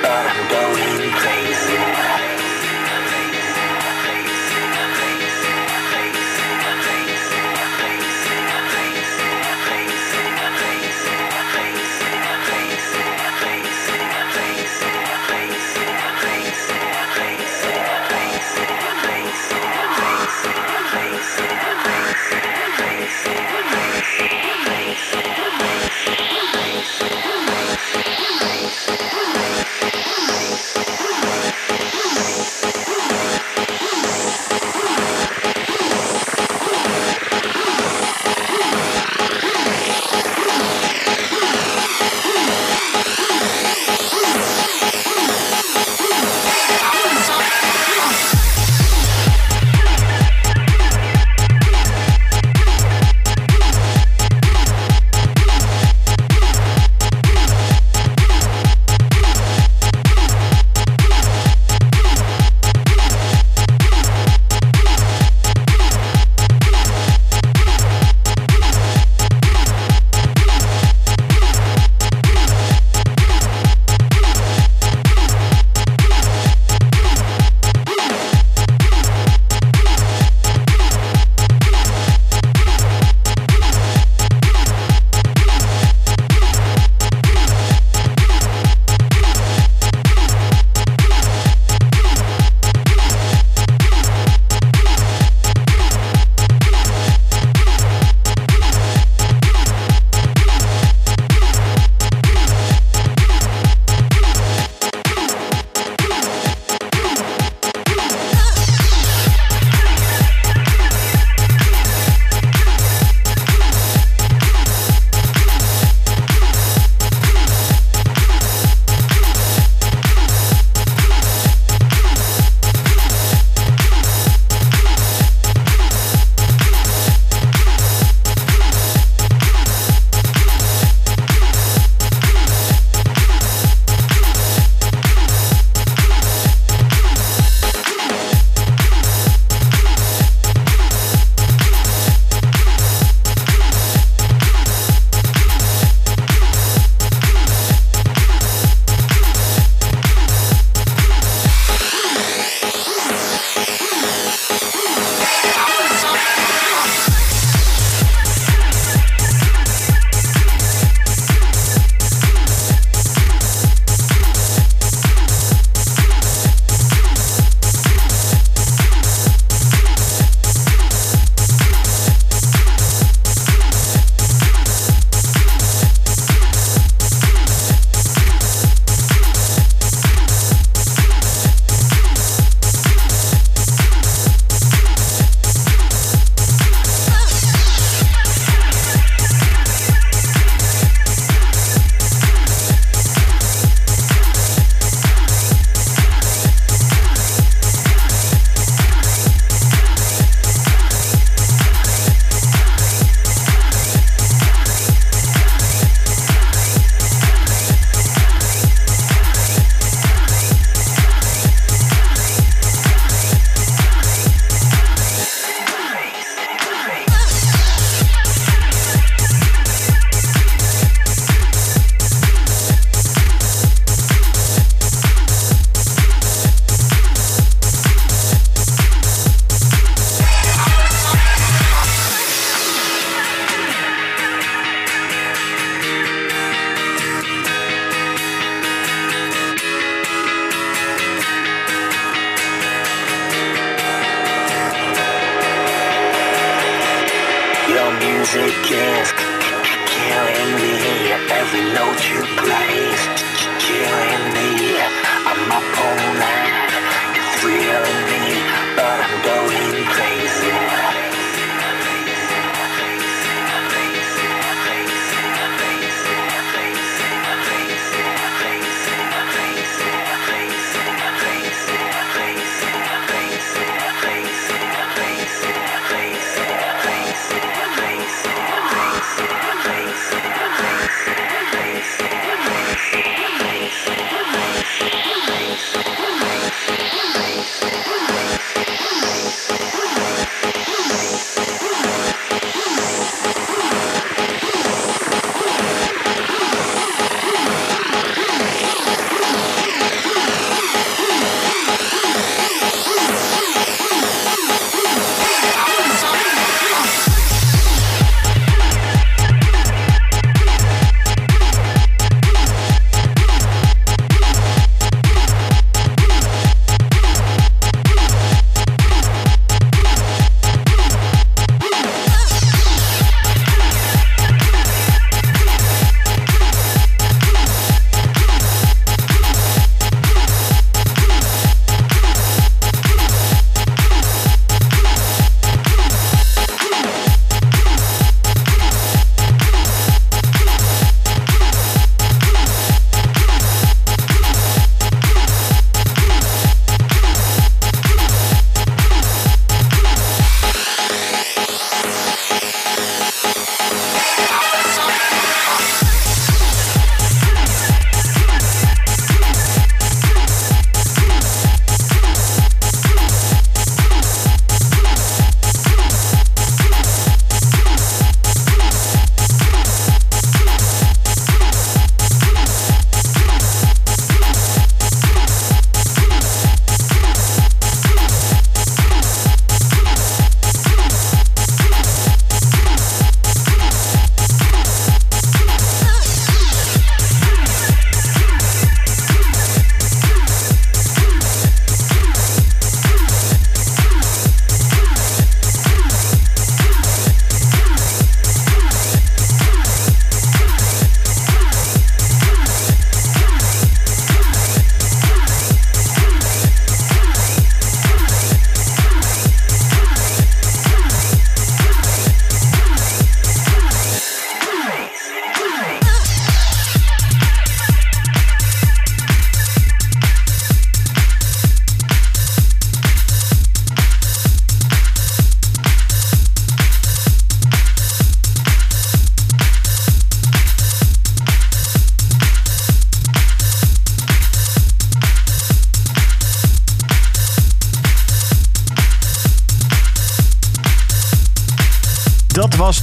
but 0.00 0.24
I'm 0.32 0.42
going 0.48 1.09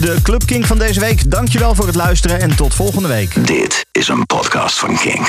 de 0.07 0.21
Club 0.21 0.45
King 0.45 0.67
van 0.67 0.77
deze 0.77 0.99
week. 0.99 1.31
Dankjewel 1.31 1.75
voor 1.75 1.85
het 1.85 1.95
luisteren 1.95 2.39
en 2.39 2.55
tot 2.55 2.73
volgende 2.73 3.07
week. 3.07 3.47
Dit 3.47 3.85
is 3.91 4.07
een 4.07 4.25
podcast 4.25 4.79
van 4.79 4.97
Kink. 4.97 5.25